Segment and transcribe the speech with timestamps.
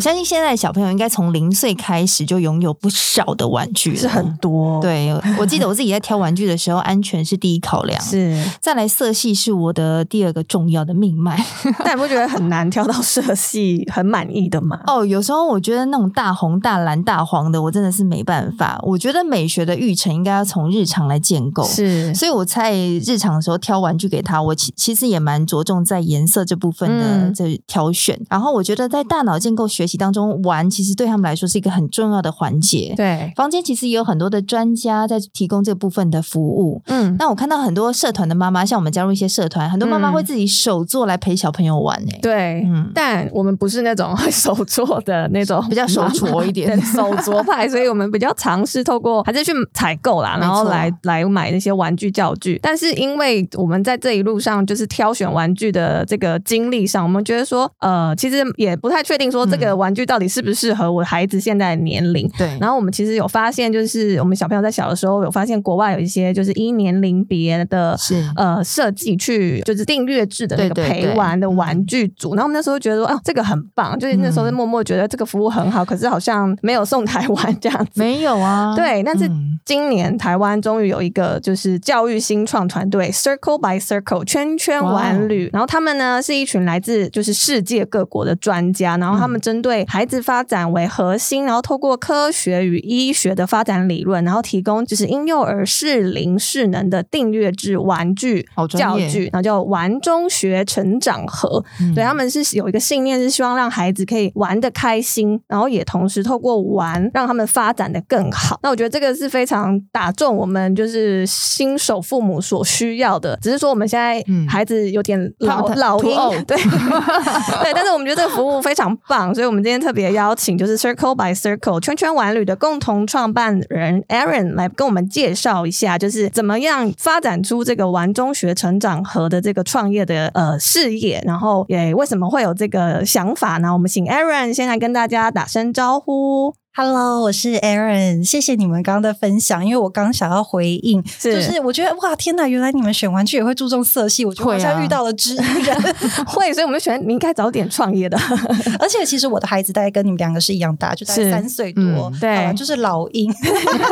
[0.00, 4.80] 我相信现在的小朋友应该从零岁开始就拥有不少的玩具，是很多。
[4.80, 11.38] 对，我记得我自己在挑玩具的时候，安全是第一考量，是再来色系是我的第二个重要的命脉。
[11.84, 14.80] 但你不觉得很难挑到色系很满意的吗？
[14.88, 18.80] 哦，有时候我觉得那种大红、大蓝、大黄的，我真的是没办法。
[18.84, 28.16] 我觉得美学的育成应该要从日常来建构，是，所以我在日常的时候挑玩具给他，我其其实也蛮着重在颜色这部分的这挑选。
[28.20, 32.94] 嗯、然后我觉得在大脑建构学习当中玩，其实对他们来说是一个很重要的环节。
[32.96, 36.82] 对，房间其实也有很多的专家在提供这部分的服务。
[36.86, 42.12] 嗯，那我看到很多社团的妈妈，像我们加入一些社团，很多妈妈会自己手做来陪小朋友玩、欸。
[42.12, 52.58] 哎、嗯，对，嗯，但我们不是那种会 手做的那种， 比较手拙一点， 手拙派，所以我们比较尝试透过还是去采购啦，然后来来买那些玩具教具。
[52.62, 62.30] 但是因为我们在这一路上就是挑选玩具的这个经历上，我们觉得说，呃，其实也不太确定说这个玩具到底适不适合我孩子现在的年龄？
[62.38, 62.46] 对。
[62.60, 72.34] 然后我们其实有发现，就是我们小朋友在小的时候有发现，国外有一些就是依年龄别的，是呃设计去就是订阅制的那个陪玩的玩具组。
[72.34, 75.84] 然后我们那时候觉得说，啊，这个很棒，就是那时候默默觉得这个服务很好。
[75.84, 78.74] 可是好像没有送台湾这样子，没有啊。
[78.76, 79.28] 对，但是
[79.64, 101.64] 今年台湾终于有一个就是教育新创团队 Circle by Circle 圈圈玩旅，然后他们呢是一群来自就是世界各国的专家，然后他们针对孩子发展为核心，然后透过科学与医学的发展理论，然后提供就是婴幼儿适龄适能的订阅制玩具教具，然后叫玩中学成长盒。
[101.94, 108.58] 对，他们是有一个信念，是希望让孩子可以玩的开心，然后也同时透过玩让他们发展的更好。
[108.62, 113.38] 那我觉得这个是非常打中我们就是新手父母所需要的。
[113.42, 133.72] 只是说我们现在孩子有点老老鹰， 对对，但是我们觉得这个服务非常棒，所以我们今天特别邀请就是 Circle by Circle 圈圈玩旅的共同创办人 Aaron 来跟我们介绍一下，就是怎么样发展出这个玩中学成长和的这个创业的呃事业，然后也为什么会有这个想法呢？
[133.72, 136.54] 我们请 Aaron 先来跟大家打声招呼。
[136.72, 141.34] Hello，我是 Aaron，谢谢你们刚刚的分享，因为我刚想要回应，是。
[141.34, 145.76] 就是我觉得哇，天哪，原来你们选玩具也会注重色系，我觉得好像遇到了知音人，
[146.24, 148.16] 会，所以我们选你应该早点创业的，
[148.78, 153.34] 而且其实我的孩子大概跟你们两个是一样大，就大概三岁多，嗯、对，就是老鹰，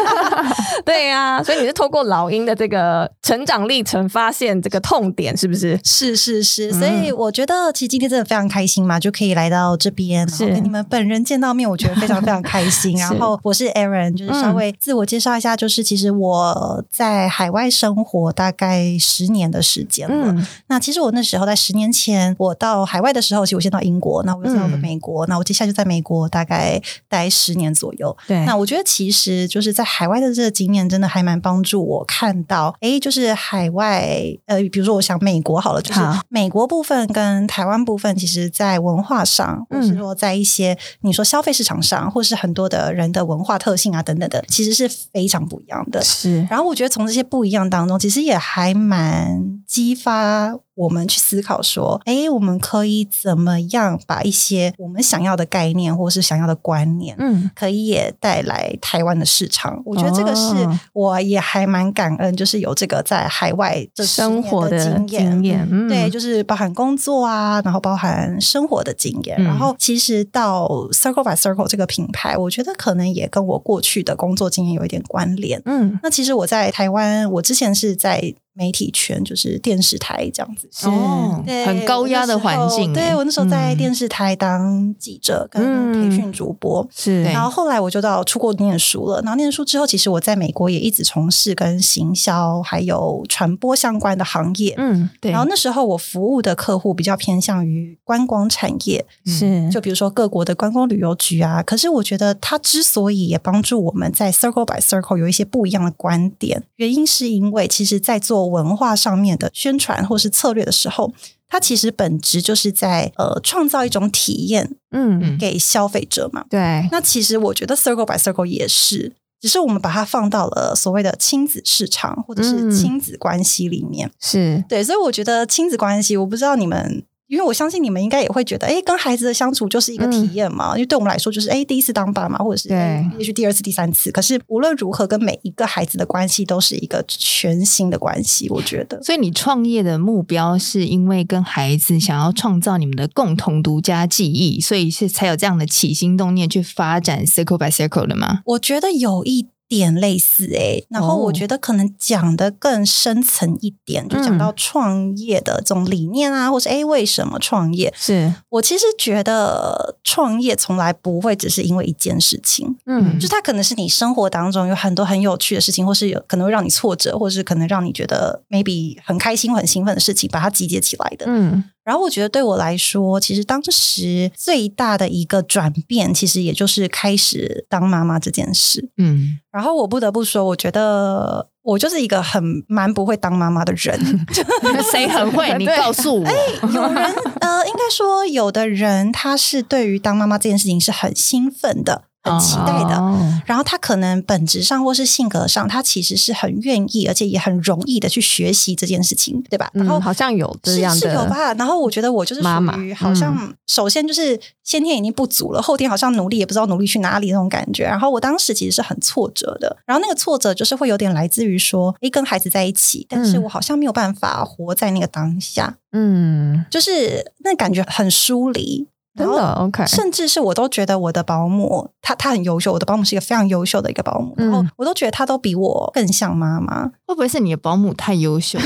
[0.86, 5.76] 对呀、啊，所以你是透过老鹰的这个成长历程发现这个痛点，是不是？
[5.82, 10.46] 是是是，所以我觉得其实今天真的非常开心嘛，就可以来到这边，是。
[10.46, 12.67] 跟你们本人见到面，我觉得非常非常开心。
[12.98, 20.32] 然后我是 Aaron，就是稍微自我介绍一下，就是其实我在海外生活大概十年的时间了。
[20.32, 28.16] 嗯、那其实我那时候在十年前，我到海外的时候，其实我先到英国，那我又到了美国，嗯、那我接下来就在美国大概待十年左右。
[28.26, 42.57] 对，那我觉得其实就是在海外的这个经验，真的还蛮帮助我看到，哎，就是海外，呃，比如说我想美国好了，就是美国部分跟台湾部分，其实在文化上，或是说在一些你说消费市场上，或是很多。
[42.66, 46.02] 的人的文化特性啊，等等的，其实是非常不一样的。
[46.02, 50.54] 是，然后我觉得从这些不一样当中，其实也还蛮激发。
[50.78, 59.82] 我们去思考说，哎，我们可以怎么样把一些我们想要的概念，或是想要的观念，嗯，可以也带来台湾的市场。
[59.84, 60.54] 我觉得这个是
[60.92, 69.36] 我也还蛮感恩，就是有这个在海外的生活的经验，经验嗯、对，就是包含工作啊，然后包含生活的经验。
[69.40, 75.60] 嗯、然后其实到 Circle by Circle 这个品牌，我觉得可能也跟我过去的工作经验有一点关联。
[75.64, 78.34] 嗯，那其实我在台湾，我之前是在。
[78.58, 82.92] 媒体圈就是电视台这样子，是哦，对很高压的环境。
[82.92, 87.22] 对，我那时候在电视台当记者跟培训主播，嗯、是。
[87.22, 89.22] 然后后来我就到出国念书了。
[89.22, 94.74] 然后念书之后，其实我在美国也一直从事跟行销还有传播相关的行业。
[94.76, 95.30] 嗯，对。
[95.30, 99.70] 然后那时候我服务的客户比较偏向于观光产业，是。
[99.70, 101.62] 就比如说各国的观光旅游局啊。
[101.62, 108.47] 可是我觉得他之所以也帮助我们在 Circle by Circle 有一些不一样的观点，原因是因为其实在做。
[108.48, 111.12] 文化上面的宣传或是策略的时候，
[111.48, 116.44] 它其实本质就是在呃创造一种体验，嗯，给消费者嘛。
[116.50, 124.10] 对，那其实我觉得 Circle by Circle 也是，只是我们把它放到了所谓的亲子市场或者是亲子关系里面。
[124.20, 127.04] 是对，所以我觉得亲子关系，我不知道你们。
[127.28, 130.72] 因为我相信你们应该也会觉得，哎，跟孩子的相处就是一个体验嘛。
[130.72, 134.10] 嗯、因为对我们来说，就是哎，第一次当爸妈，或者是对，也许第二次、第三次。
[134.10, 138.48] 可是无论如何，跟每一个孩子的关系都是一个全新的关系。
[138.48, 148.40] 我觉得，所以你创业的目标是因为跟孩子想要创造你们的共同独家记忆，所以是才有这样的起心动念去发展 Circle by Circle 的吗？
[148.46, 149.48] 我觉得有一。
[149.68, 157.92] 点类似诶、欸，然后我觉得可能讲的更深层一点，哦、就讲到创业的这种理念啊，嗯、或是诶为什么创业？
[157.96, 171.64] 是我其实觉得创业从来不会只是因为一件事情，嗯，就它可能是你生活当中有很多很有趣的事情，或是有可能会让你挫折，或是可能让你觉得 maybe 很开心、很兴奋的事情，把它集结起来的，嗯。
[171.88, 178.90] 然后我觉得对我来说，其实当时最大的一个转变，其实也就是开始当妈妈这件事。
[178.98, 183.98] 嗯，然后我不得不说，我觉得我就是一个很蛮不会当妈妈的人。
[184.92, 185.56] 谁很会？
[185.56, 186.26] 你告诉我。
[186.26, 186.34] 哎，
[186.74, 187.04] 有人
[187.40, 192.02] 呃，应该说有的人他是对于当妈妈这件事情是很兴奋的。
[192.22, 199.70] 很期待的，然后他可能本质上或是性格上，他其实是很愿意，而且也很容易的去学习这件事情，对吧？
[199.72, 201.54] 然后好像有这样的，是有吧？
[201.54, 207.84] 然后我觉得我就是属于好像首先就是先天已经不足了，后天好像努力也不知道努力去哪里那种感觉。
[207.84, 218.88] 然后我当时其实是很挫折的，然后那个挫折就是会有点来自于说，诶，跟孩子在一起，但是我好像没有办法活在那个当下，嗯，就是那感觉很疏离。
[219.18, 226.90] 真的 OK，甚至是我都觉得我的保姆，她她很优秀，我的保姆是一个非常优秀的一个保姆，嗯、然后我都觉得她都比我更像妈妈。
[227.06, 228.58] 会不会是你的保姆太优秀，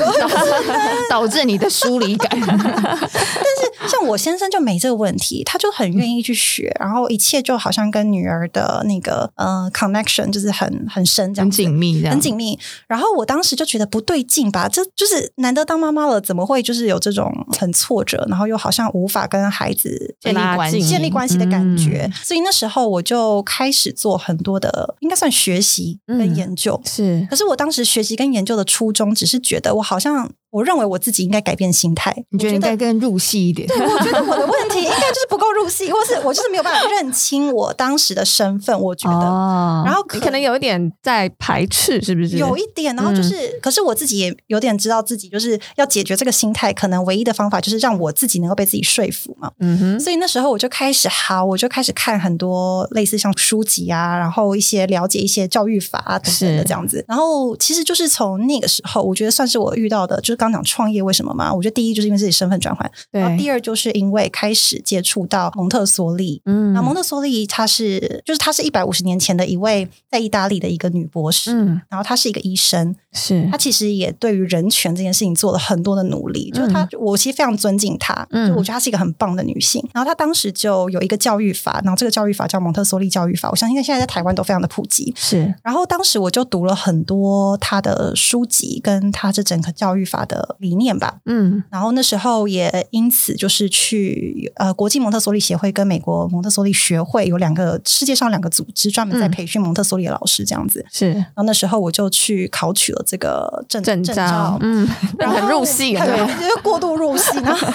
[1.08, 2.28] 导致 你的疏离感？
[2.38, 12.58] 但是像我先生就没这个问题，他就很愿意去学，然后一切就好像跟女儿的那个呃 connection 就是很很深，这样很紧密，很紧密。
[12.88, 26.80] 然后我当时就觉得不对劲吧，这就是难得当妈妈了，怎么会就是有这种很挫折，然后又好像无法跟孩子建立关系建立关系的感觉，嗯、所以那时候我就开始做很多的，应该算学习跟研究。
[26.84, 30.32] 嗯、是，可是我当时学习跟研究的初衷，只是觉得我好像。
[30.52, 32.14] 我认为我自己应该改变心态。
[32.28, 33.66] 你觉得应该更入戏一点？
[33.66, 38.78] 对，我觉得我的问题应该就是不够入戏，或是我就是没有办法认清我当时的身份。
[38.78, 42.36] 我觉得，哦、然后可你可能有一点在排斥，是不是？
[42.36, 49.50] 有一点，然后就是，嗯、可是我自己也有点知道自己就是要解决这个心态，可能唯一的方法就是让我自己能够被自己说服嘛。
[49.60, 50.00] 嗯哼。
[50.00, 57.02] 所以那时候我就开始好，我就开始看很多类似像书籍啊，然后一些了解一些教育法啊等等的这样子。
[57.08, 61.52] 然后其实就是从那个时候，我觉得算是我遇到的，就是刚讲创业为什么嘛？
[61.54, 66.42] 我觉得第一就是因为自己身份转换，然后第二就是因为开始接触到蒙特梭利。
[66.46, 73.48] 嗯，那蒙特梭利她是就是她是一百五十年前的一位在意大利的一个女博士，嗯，然后她是一个医生，是。
[73.50, 79.82] 他其实也对于人权这件事情做了很多的努力，嗯、就是她我其实非常尊敬她，嗯，就我觉得她是一个很棒的女性。
[79.92, 85.54] 然后她当时就有一个教育法，然后这个教育法叫蒙特梭利教育法，我相信现在在台湾都非常的普及，是。
[85.62, 101.12] 然后当时我就读了很多她的书籍，跟她这整个教育法的理念吧，嗯，然后那时候也因此就是去呃国际蒙特梭利协会跟美国蒙特梭利学会有两个世界上两个组织专门在培训蒙特梭利的老师这样子，是。
[101.12, 104.88] 然后那时候我就去考取了这个证证照，嗯，
[105.18, 107.38] 然后很入戏，对，就过度入戏。
[107.42, 107.68] 然后，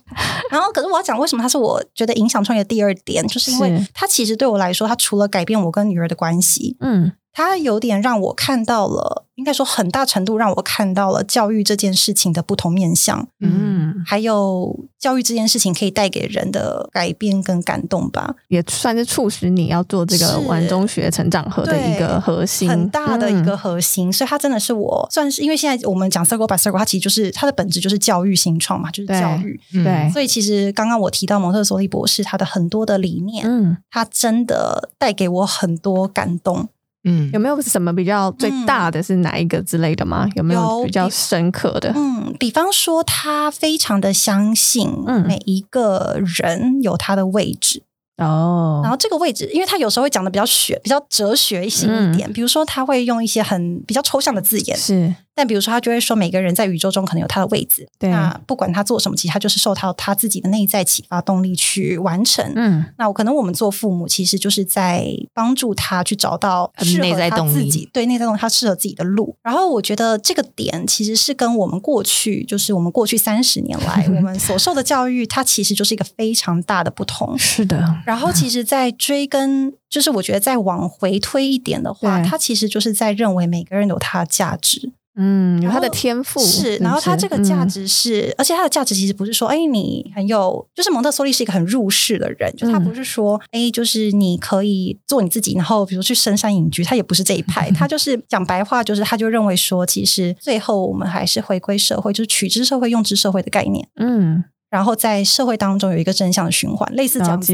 [0.50, 7.12] 然后可是我要讲为什么它是我觉得影响创业的第二点，就是因为它其实对我来说，它除了改变我跟女儿的关系，嗯。
[7.32, 24.08] 他有点让我看到了，应该说很大程度让我看到了教育这件事情的不同面向，嗯，还有教育这件事情可以带给人的改变跟感动吧，也算是促使你要做这个玩中学成长盒的一个核心，很大的一个核心。
[24.08, 29.58] 嗯、所以它真的是我算是，因为现在我们讲 Circle by Circle，它其实就是它的本质就是教育新创嘛，就是教育。
[29.72, 36.68] 对，嗯、所以其实刚刚我提到蒙特梭利博士他的很多的理念，嗯，他真的带给我很多感动。
[37.04, 40.26] 嗯，有没有什么比较最大的是哪一个之类的吗？
[40.26, 41.92] 嗯、有没有比较深刻的？
[41.96, 44.88] 嗯，比方说他非常的相信，
[45.26, 47.82] 每一个人有他的位置。
[48.18, 55.14] 哦，然后这个位置，因为他有时候会讲的比较学、比较哲学性一点，嗯、比如说他会用一些很比较抽象的字眼，是。
[55.34, 58.10] 但比如说他就会说，每个人在宇宙中可能有他的位置，对。
[58.10, 62.44] 那不管他做什么，其实他就是受他他自己的内在启发动力去完成。
[62.56, 69.34] 嗯，那我可能我们做父母，其实就是在帮助他去找到适合他自己，对内在动力，他适合自己的路。
[69.42, 77.38] 然后我觉得这个点其实是跟我们过去，就是我们过去三十年来 我们所受的教育，它其实就是一个非常大的不同。
[77.38, 77.96] 是的。
[78.04, 84.92] 然后，其实，在追根，就是我觉得再往回推一点的话，他其实就是在认为每个人有他的价值。
[85.16, 107.52] 嗯，有他的天赋是，然后他这个价值是，嗯、而且他的价值其实不是说，哎，你很有，就是蒙特梭利是一个很入世的人，就他不是说，哎、嗯，就是你可以做你自己，然后比如去深山隐居，他也不是这一派， 他就是讲白话，就是他就认为说，其实最后我们还是回归社会，就是取之社会，用之社会的概念，嗯，然后在社会当中有一个真相的循环，类似这样子。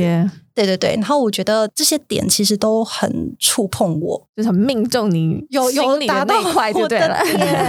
[0.56, 7.14] 对对对，然后我觉得这些点其实都很触碰我，就是很命中你有有达到快就对了。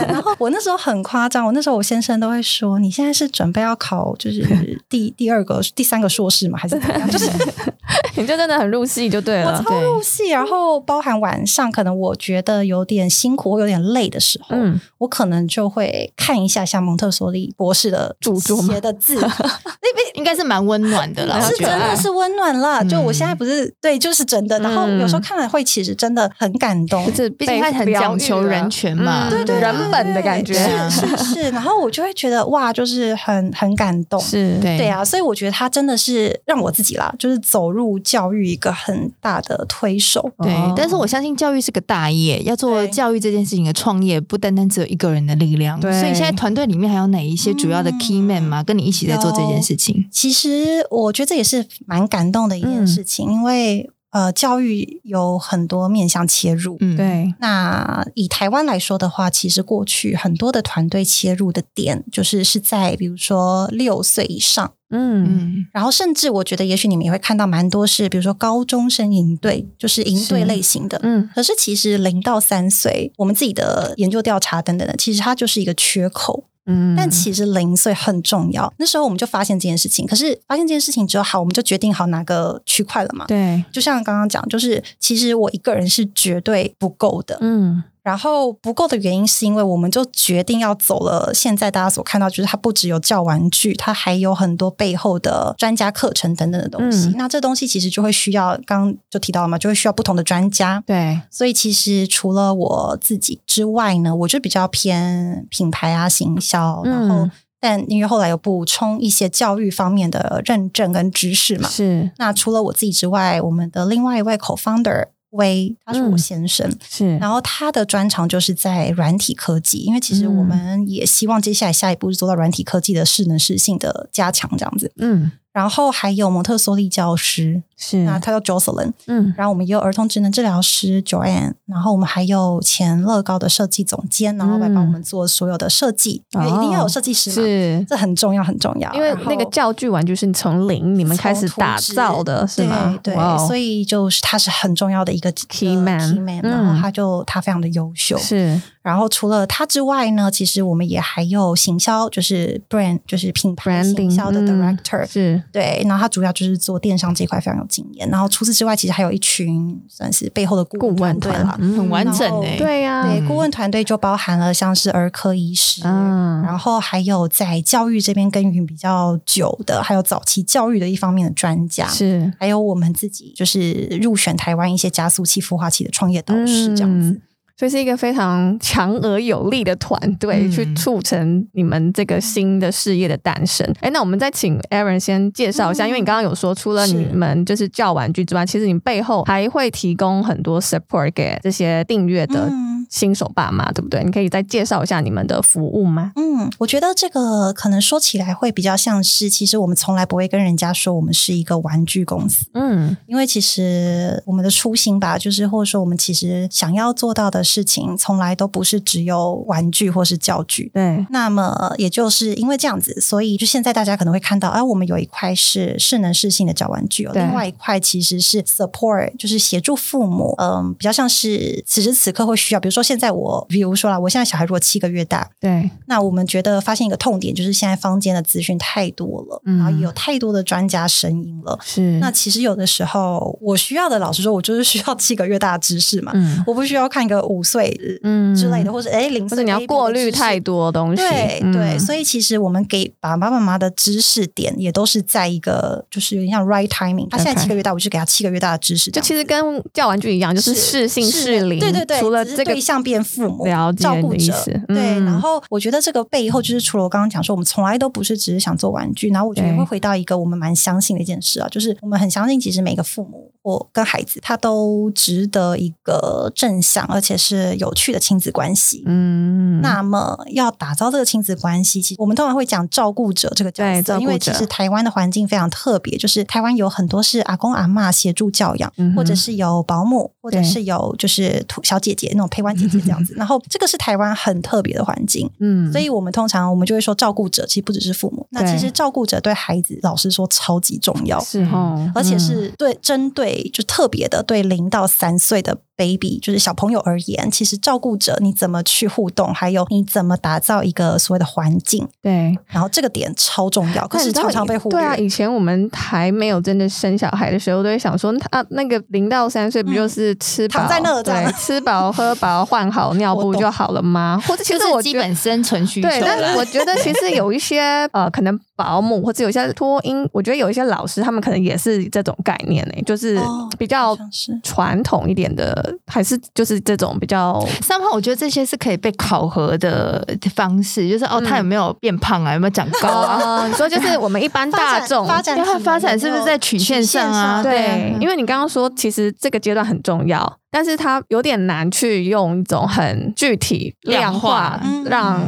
[0.07, 4.41] 然后我那时候很夸张，我那时候我先生都会说：“你现在是准备要考就是
[4.89, 6.57] 第第二个、第三个硕士吗？
[6.57, 7.29] 还是怎么样？”就是
[8.15, 10.29] 你就真的很入戏就对了，我超入戏。
[10.29, 22.89] 然后包含晚上可能我觉得有点辛苦或有点累的时候，嗯，我可能就会看一下像蒙特梭利博士的著作写的字， 那边应该是蛮温暖的啦，是真的是温暖了。
[22.89, 24.59] 就我现在不是、嗯、对，就是真的。
[24.59, 27.05] 然后有时候看了会，其实真的很感动。
[27.07, 31.49] 就是毕竟他很讲求人权嘛，对对，人本的感觉是是是。
[31.51, 35.03] 然后我就会觉得哇，就是很很感动，是对对啊。
[35.03, 40.31] 所以我觉得他真的是让我自己啦，就是走入教育一个很大的推手。
[40.39, 45.79] 对，但是我相信教育是个大业，要做教育这件事情的创业，不单单只有一个人的力量。
[45.79, 48.63] 对，所以现在团队里面还有哪一些主要的 key man 吗？
[48.63, 50.07] 跟你一起在做这件事情？
[50.11, 56.77] 其实我觉得这也是蛮感动的一件事情，因为呃，教育有很多面向切入。
[56.79, 57.33] 嗯，对。
[57.39, 64.73] 那以台湾来说的话，其实过去很多的团队切入的点，就是是在比如说六岁以上。
[64.89, 70.97] 嗯，然后甚至我觉得，也许你们也会看到蛮多是，比如说高中生营队，就是营队类型的。
[71.03, 76.45] 嗯，可是其实零到三岁，我们自己的研究调查等等的，其实它就是一个缺口。
[76.67, 78.71] 嗯，但其实零碎很重要。
[78.77, 83.25] 那时候我们就发现这件事情，可是发现这件事情之后，好，我们就决定好哪个区块了嘛。
[83.27, 87.37] 对，就像刚刚讲，就是其实我一个人是绝对不够的。
[87.41, 87.83] 嗯。
[88.07, 91.33] 然后不够的原因是因为我们就决定要走了。
[91.33, 97.09] 现在大家所看到，就是它不只有教玩具，它还有很多背后的专家课程等等的东西。
[97.09, 100.81] 嗯、那这东西其实就会需要，刚刚就提到了嘛，就会需要不同的专家。
[100.87, 106.81] 对，所以其实除了我自己之外呢，我就比较偏品牌啊、行销。
[106.85, 111.67] 然后，嗯、但因为后来有补充一些教育方面的认证跟知识嘛。
[111.67, 112.09] 是。
[112.17, 115.07] 那除了我自己之外，我们的另外一位 co-founder。
[115.31, 125.31] 威，他是我先生，嗯、是，然后他的专长就是在软体科技，因为其实我们也希望接下来下一步是做到软体科技的势能适性的加强，这样子，嗯。
[125.53, 142.99] 然后还有蒙特梭利教师，是那他叫 Jocelyn，嗯，然后我们也有儿童智能治疗师 Joanne，然后我们还有前乐高的设计总监，然后来帮我们做所有的设计，因为一定要有设计师嘛，是这很重要很重要，因为那个教具玩具是从零你们开始打造的，是吗？
[143.01, 143.15] 对，
[143.47, 148.61] 所以就是他是很重要的一个 key man，然后他就他非常的优秀，是。
[148.87, 155.43] 然后除了他之外呢，其实我们也还有行销，就是 brand，就是品牌行销的 director，是。
[155.51, 158.09] 对，然后他主要就是做电商这一块非常有经验。
[158.09, 162.55] 然后除此之外，其实还有一群算是背后的顾问团队了，很完整诶。
[162.57, 177.19] 对呀，对，顾问团队就包含了像是儿科医师，嗯，然后还有在教育这边耕耘比较久的，还有早期教育的一方面的专家，是，还有我们自己就是入选台湾一些加速器、孵化器的创业导师这样子。
[177.57, 183.65] 所以是一个非常强而有力的团队，去促成你们这个新的事业的诞生。
[183.79, 192.47] 哎、嗯，那我们再请 Aaron 先介绍一下，嗯、因为你刚刚有说，除了你们就是教玩具之外，其实你背后还会提供很多 support 给这些订阅的。
[192.89, 194.03] 新手爸妈对不对？
[194.03, 196.11] 你可以再介绍一下你们的服务吗？
[196.15, 202.45] 嗯，我觉得这个可能说起来会比较像是，其实我们从来不会跟人家说我们是一个玩具公司。
[202.53, 210.71] 嗯，因为其实我们的初心吧，就是或者说我们其实想要做到的事情，从来都不是只有玩具或是教具。
[210.73, 222.76] 对，那么也就是因为这样子，所以就现在大家可能会看到，啊，我们有一块是适能适性的教玩具，有另外一块其实是 support，就是协助父母，嗯，比较像是此时此刻会需要，比如说。
[222.77, 231.57] 说现在我，比如说啦，我现在小孩如果七个月大，对，那我们觉得发现一个痛点，就是现在坊间的资讯太多了，嗯、然后也有太多的专家声音了。
[231.63, 240.97] 是，那其实有的时候我需要的，老实说，我就是需要七个月大的知识嘛，嗯、我不需要看一个五岁嗯之类的，或者哎零岁，或者你要过滤太多东西。
[240.97, 247.09] 对、嗯、对，所以其实我们给爸爸妈妈的知识点，也都是在一个就是有点像 right timing。
[247.09, 248.91] 他现在七个月大，我就给他七个月大的知识。
[248.91, 251.59] 就其实跟教玩具一样，就是适性适龄。
[251.59, 252.66] 对对对，除了这个。
[252.67, 253.45] 象变父母，
[253.77, 254.33] 照顾者。
[254.67, 268.83] 嗯、对，然后我觉得这个背后就是除了我刚刚讲说，我们从来都不是只是想做玩具，然后我觉得会回到一个我们蛮相信的一件事啊，就是我们很相信，其实每个父母或跟孩子，他都值得一个正向而且是有趣的亲子关系。
[268.85, 283.13] 嗯，那么要打造这个亲子关系，其实我们通常会讲照顾者这个角色，因为其实台湾的环境非常特别，就是台湾有很多是阿公阿嬷协助教养，嗯、或者是有保姆，或者是有就是小姐姐那种陪玩姐姐这样子。
[283.15, 295.59] 然后这个是台湾很特别的环境，嗯，所以我们通常我们就会说照顾者其实不只是父母，那其实照顾者对孩子老实说超级重要，是哦，而且是对针对就特别的对零到三岁的。
[295.77, 304.79] Baby 就是小朋友而言，其实照顾者你怎么去互动，还有你怎么打造一个所谓的环境，对，然后这个点超重要，可是常常被忽略。
[304.79, 314.19] 对啊，以前我们还没有真的生小孩的时候，都会想说，啊，那个零到三岁不就是吃饱、嗯、躺在那，对，吃饱喝饱 换好尿布就好了吗？
[314.27, 315.87] 或者其实我基本生存需求。
[315.87, 323.17] 对，但是我觉得其实有一些 呃，可能保姆或者有些托婴，我觉得有一些老师他们可能也是这种概念呢，就是
[323.57, 323.97] 比较
[324.43, 325.73] 传统一点的。
[325.85, 333.47] 还是就是这种比较，三胖，我觉得这些是可以被考核的方式，就是哦，他有没有变胖啊，有没有长高啊？
[333.53, 337.43] 所以就是 我们一般大众发展，他发展是不是在曲线上啊？
[337.43, 340.37] 对，因为你刚刚说，其实这个阶段很重要。
[340.57, 345.21] 但是它有点难去用一种很具体量化，让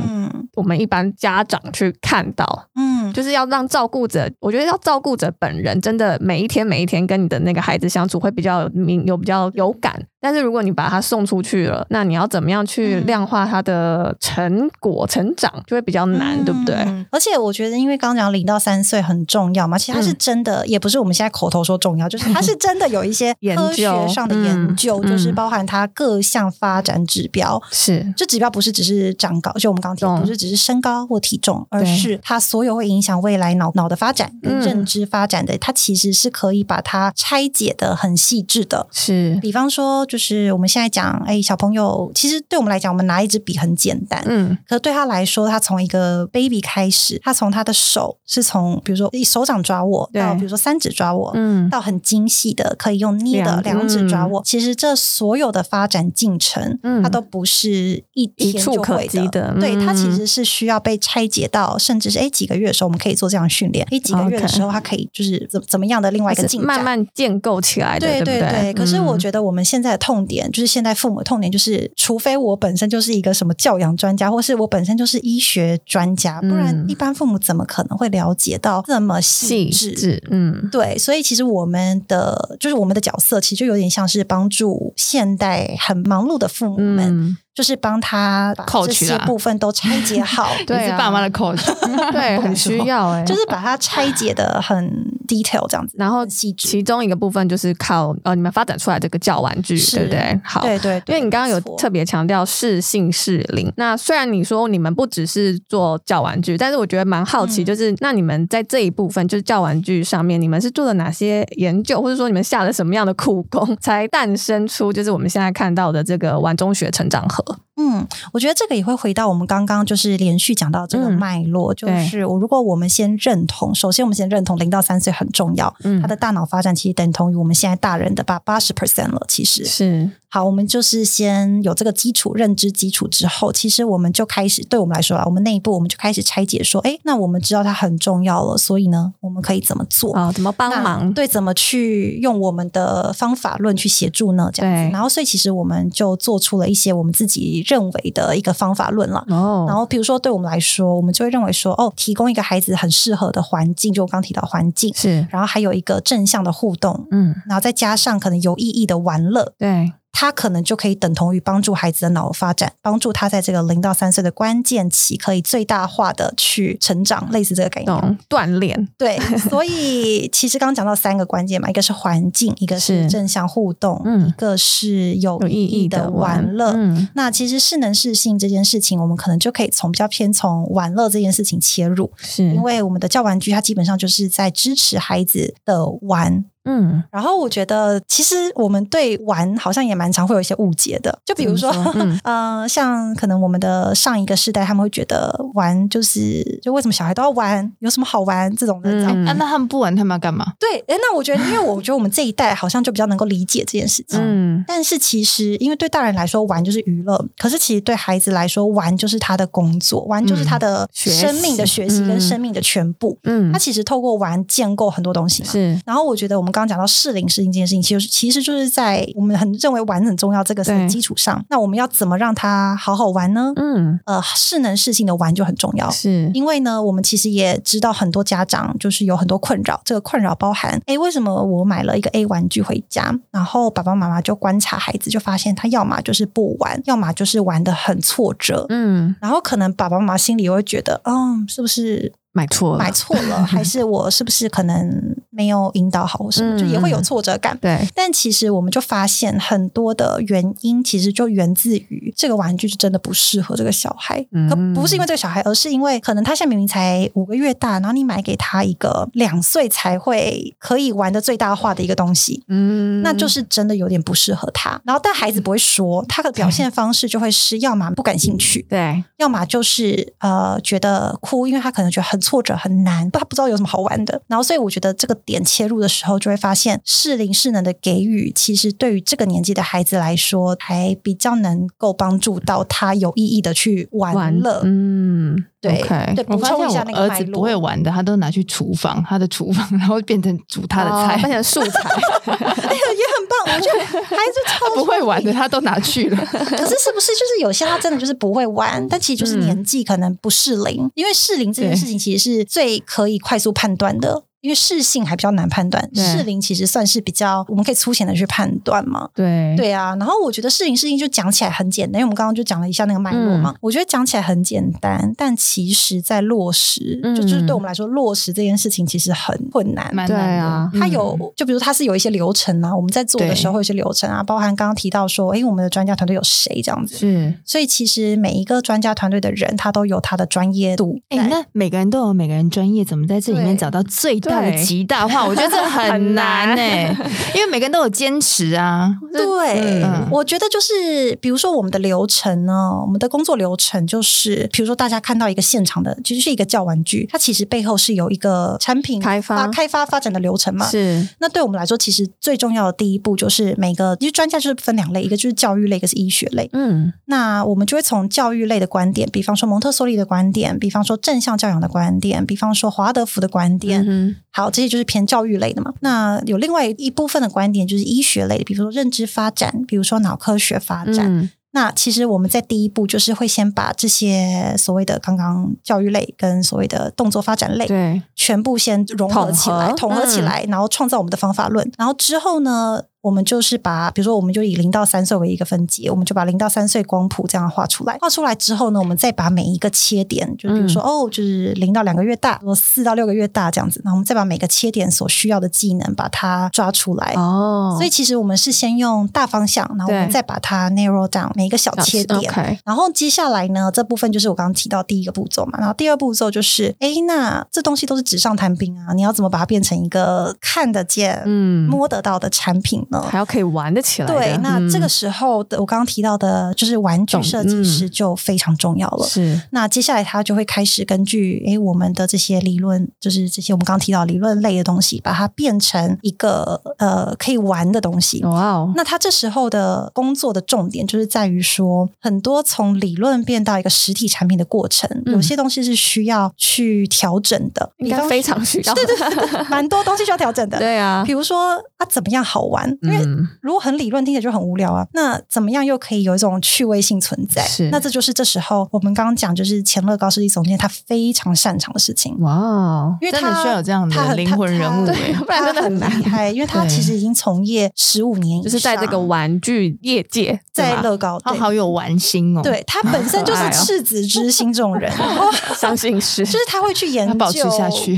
[0.55, 2.67] 我们一般家长去看到。
[2.73, 10.03] 嗯，就是要让照顾者，我觉得要照顾者本人真的每一天每一天跟你的那个孩子相处会比较有明有比较有感。
[10.21, 16.75] 但是如果你把它送出去了，那你要怎么样去量化它的成果成长，就会比较难，对不对？
[17.11, 24.99] 而且我觉得，因为刚刚讲零到三岁很重要嘛，其实它是真的，也不是我们现在口头说重要，就是它是真的有一些科学上的研究。
[24.99, 38.87] 就是包含它各项发展指标，是这指标不是只是长高，就我们刚提，不是只是身高或体重，而是它所有会影响未来脑脑的发展跟认知发展的，它其实是可以把它拆解的很细致的。
[38.91, 54.89] 是，比方说，就是我们现在讲，哎，小朋友，其实对我们来讲，我们拿一支笔很简单，嗯，可是对他来说，他从一个 baby 开始，他从他的手是从，比如说手掌抓握到，比如说三指抓握，嗯，到很精细的可以用捏的两指抓握，其实这。
[54.99, 68.39] 所有的发展进程，嗯，它都不是一天就可及的，对，它其实是需要被拆解到，甚至是哎几个月的时候，我们可以做这样训练，哎几个月的时候，他可以就是怎怎么样的另外一个进展，慢慢建构起来的，对对？
[68.39, 68.49] 对。
[68.49, 80.23] 对，可是我觉得我们现在的痛点，就是现在父母的痛点，就是除非我本身就是一个什么教养专家，或是我本身就是医学专家，不然一般父母怎么可能会了解到这么细致？
[80.31, 84.93] 嗯，对，所以其实我们的就是我们的角色，其实就有点像是帮助。
[84.95, 87.05] 现代很忙碌的父母们。
[87.09, 91.61] 嗯就是帮他把这些部分都拆解好， 对，是爸妈的 coach，
[92.11, 94.89] 对，很需要哎，就是把它拆解的很
[95.27, 100.39] detail 这样子，然后其中一个部分就是靠呃你们发展出来这个教玩具，对不对？
[100.43, 117.43] 好，对对，因为你刚刚有特别强调适性适龄，那虽然你说你们不只是做教玩具，但是我觉得蛮好奇，就是那你们在这一部分就是教玩具上面，你们是做了哪些研究，或者说你们下了什么样的苦功，才诞生出就是我们现在看到的这个玩中学成长盒？
[117.79, 130.11] 嗯，我觉得这个也会回到我们刚刚就是连续讲到这个脉络，嗯、就是我如果我们先认同，首先我们先认同零到三岁很重要，嗯，他的大脑发展其实等同于我们现在大人的八八十 percent 了，其实是。
[130.31, 140.31] 好，我们就是先有这个基础认知基础之后，其实我们就开始，对我们来说啊，我们内部我们就开始拆解说，哎，那我们知道它很重要了，所以呢，我们可以怎么做啊？
[140.31, 141.11] 怎么帮忙？
[141.13, 144.51] 对，怎么去用我们的方法论去协助呢？
[144.53, 149.25] 这样子，然后所以其实我们就做出了一些我们自己认为的一个方法论了。
[149.29, 159.91] 哦，然后比如说对我们来说，我们就会认为说，哦，提供一个孩子很适合的环境，就我刚提到环境是，然后还有一个正向的互动，嗯，然后再加上可能有意义的玩乐，对。
[160.19, 168.89] 他可能就可以等同于帮助孩子的脑发展，帮助他在这个零到三岁的关键期可以最大化的去成长，类似这个概念，锻炼。
[168.97, 169.17] 对，
[169.49, 176.73] 所以其实刚刚讲到三个关键嘛，一个是环境，一个是正向互动，嗯，一个是有意义的玩乐。
[176.75, 186.43] 嗯，那其实适能适性这件事情，我们可能就可以从比较偏从玩乐这件事情切入，是因为我们的教玩具它基本上就是在支持孩子的玩。
[186.69, 191.93] 嗯，然后我觉得其实我们对玩好像也蛮常会有一些误解的，就比如说，说？
[191.95, 200.53] 嗯、 呃，像可能我们的上一个世代他们会觉得玩就是就为什么小孩都要玩，有什么好玩这种的，嗯，啊、那他们不玩他们要干嘛？
[200.59, 215.79] 对，哎，那我觉得，因为我觉得我们这一代好像就比较能够理解这件事情，嗯，但是其实因为对大人来说玩就是娱乐，可是其实对孩子来说玩就是他的工作，玩就是他的生命的学习跟生命的全部，嗯，他其实透过玩建构很多东西嘛，是。
[215.85, 223.53] 然后我觉得我们刚刚讲到适龄适应这件事情，其实其实就是在我们很认为玩很重要这个基础上，那我们要怎么让他好好玩呢？
[223.55, 242.11] 嗯，呃，适能适性的玩就很重要，是因为呢，我们其实也知道很多家长就是有很多困扰，这个困扰包含，哎，为什么我买了一个 A 玩具回家，然后爸爸妈妈就观察孩子，就发现他要么就是不玩，要么就是玩的很挫折，嗯，然后可能爸爸妈妈心里会觉得，嗯，是不是？
[242.31, 247.57] 买错了，买错了，还是我是不是可能没有引导好，或什么，就也会有挫折感。
[247.59, 254.23] 对，但其实我们就发现很多的原因，其实就源自于这个玩具是真的不适合这个小孩。
[254.47, 264.79] 可不是因为这个小孩，而是因为可能他现在明明才五个月大，然后你买给他一个两岁才会可以玩的最大化的一个东西，嗯，那就是真的有点不适合他。
[264.85, 272.18] 然后但孩子不会说，他的表现方式就会是要么不感兴趣，对，要么就是呃觉得哭，因为他可能觉得很。
[272.19, 274.21] 挫折很难，他不知道有什么好玩的。
[274.27, 284.61] 然后，所以我觉得这个点切入的时候，就会发现适龄适能的给予，其实对于这个年纪的孩子来说，还比较能够帮助到他有意义的去玩乐。
[284.63, 285.45] 嗯。
[285.61, 285.83] 对
[286.15, 291.79] 对，我发现我儿子不会玩的，他都拿去厨房，他的厨房，然后变成煮他的菜，变成素材，
[292.31, 293.55] 哎呀，也很棒。
[293.55, 296.17] 我觉得孩子超不会玩的，他都拿去了。
[296.25, 298.85] 可是，是不是就是有些他真的就是不会玩？
[298.87, 304.23] 但其实就是年纪可能不适龄，嗯、因为适龄这件事情其实是最可以快速判断的。
[304.41, 309.09] 因为适性还比较难判断，适龄其实算是比较我们可以粗浅的去判断嘛。
[309.13, 313.51] 对对啊，然后我觉得适龄适应就讲起来很简单，因为我们刚刚就讲了一下那个脉络嘛。
[313.51, 319.93] 嗯、我觉得讲起来很简单，但其实在落实，嗯、就就是对我们来说，落实这件事情其实很困难。
[319.93, 320.43] 蛮难的。
[320.43, 326.95] 啊，它有就比如它是有一些流程啊，我们在做的时候会有一些流程啊，包含刚刚提到说，哎，我们的专家团队有谁这样子。
[326.95, 330.97] 是，所以其实每一个专家团队的人，他都有他的专业度。
[331.09, 334.19] 哎，那每个人都有每个人专业，怎么在这里面找到最
[334.63, 336.95] 极大化，我觉得这很 难呢、欸，
[337.35, 338.93] 因为每个人都有坚持啊。
[339.11, 350.65] 对，嗯、我觉得就是，比如说我们的流程呢，我们的工作流程就是，比如说大家看到一个现场的，其实是一个教玩具，它其实背后是有一个产品开发、开发、发展的流程嘛。
[350.67, 351.07] 是。
[351.19, 356.49] 那对我们来说，其实最重要的第一步就是每个，因为专家就是分两类，一个就是教育类，一个是医学类。
[356.53, 356.93] 嗯。
[357.05, 363.83] 那我们就会从教育类的观点，比方说蒙特梭利的观点，比方说正向教养的观点，比方说华德福的观点。
[363.87, 364.15] 嗯。
[364.31, 365.73] 好，这些就是偏教育类的嘛。
[365.81, 371.07] 那有另外一部分的观点就是医学类的，比如说认知发展，比如说脑科学发展。
[371.11, 381.69] 嗯、那其实我们在第一步就是会先把这些所谓的刚刚教育类跟所谓的动作发展类，对，全部先融合起来，统合，起来，嗯、然后创造我们的方法论。
[381.77, 387.97] 然后之后呢，我们就是把，比如说，我们就以零到三岁为一个分级，我们就把零到三岁光谱这样画出来。
[388.01, 393.81] 画出来之后呢，我们再把每一个切点，就比如说，嗯、哦，就是零到两个月大，或四到六个月大这样子。
[393.85, 397.13] 那我们再把每个切点所需要的技能把它抓出来。
[397.15, 402.19] 哦，所以其实我们是先用大方向，然后我们再把它 narrow down 每一个小切点。
[402.19, 402.59] Okay.
[402.65, 405.57] 然后接下来呢，这部分就是我刚刚提到第一个步骤嘛。
[405.57, 412.85] 然后第二步骤就是，哎，那这东西都是纸上谈兵啊，你要怎么把它变成一个看得见、嗯，摸得到的产品？
[413.09, 414.07] 还要可以玩得起来。
[414.07, 419.05] 对，那这个时候的我刚刚提到的，就是玩具设计师就非常重要了。
[419.05, 428.23] 是，那接下来他就会开始根据诶我们的这些理论，就是这些我们刚刚提到理论类的东西，把它变成一个呃可以玩的东西。
[428.23, 428.73] 哇哦！
[428.75, 437.71] 那他这时候的工作的重点就是在于说，很多从理论变到一个实体产品的过程，有些东西是需要去调整的。
[437.77, 438.73] 应该非常需要。
[438.75, 440.57] 对对对，蛮多东西需要调整的。
[440.59, 442.77] 对啊，比如说啊，怎么样好玩？
[442.81, 442.97] 因为
[443.41, 444.85] 如果很理论，听起来就很无聊啊。
[444.93, 447.45] 那怎么样又可以有一种趣味性存在？
[447.45, 452.17] 是，那这就是这时候我们刚刚讲，就是前乐高设计总监他非常擅长的事情。
[452.19, 456.29] 哇，因为他需要有这样的灵魂人物，对，不然真的 很厉害。
[456.31, 462.41] 因为他其实已经从业十五年，就是在这个玩具业界，在乐高，他好有玩心哦。
[462.41, 464.89] 对，他本身就是 赤子之心这种人，
[465.59, 467.43] 相信是，就是他会去研究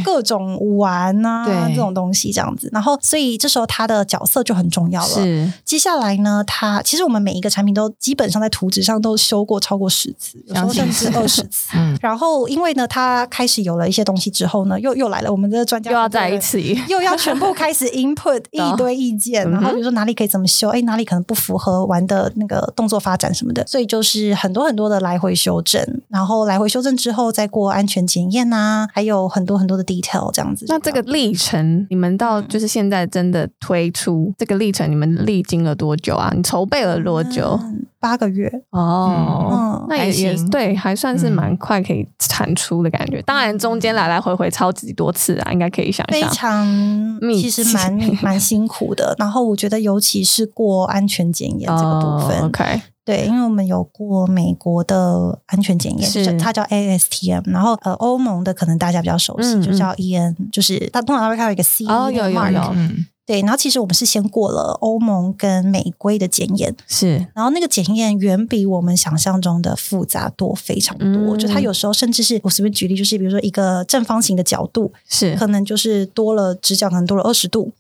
[0.04, 2.68] 各种玩啊，这种东西这样子。
[2.72, 4.71] 然后，所以这时候他的角色就很。
[4.72, 5.08] 重要了。
[5.08, 11.70] 是，接下来呢，它其实我们每一个产品都基本上在图纸上都修过超过十次，有时候甚至二十次。
[11.78, 30.66] 嗯，然后因为呢，它开始有了一些东西之后呢，又又来了，我们的专家又要在一起， 又要全部开始 input 一堆意见，然后比如说哪里可以怎么修，哎，哪里可能不符合玩的那个动作发展什么的，所以就是很多很多的来回修正，然后来回修正之后再过安全检验呐，还有很多很多的 detail 这样子。
[30.70, 36.32] 那这个历程，你们到就是现在真的推出这个历程，你们历经了多久啊？
[36.36, 37.60] 你筹备了多久？
[37.64, 43.18] 嗯、八个月哦，嗯、那也也对，还算是蛮快可以产出的感觉。
[43.18, 46.22] 嗯、当然中间来来回回超级多次啊，应该可以想象。
[46.22, 49.16] 非常，其实蛮 蛮辛苦的。
[49.18, 52.40] 然后我觉得，尤其是过安全检验这个部分。
[52.42, 52.82] 哦、OK。
[53.04, 77.72] 对，因为我们有过美国的安全检验，是它叫 ASTM，然后呃欧盟的可能大家比较熟悉，嗯、就叫 EN，就是它通常会看到一个 C 哦，有有有，嗯，对，然后其实我们是先过了欧盟跟美规的检验，是，然后那个检验远比我们想象中的复杂多非常多，嗯、就它有时候甚至是我随便举例，就是比如说一个正方形的角度是可能就是多了直角，可能多了二十度。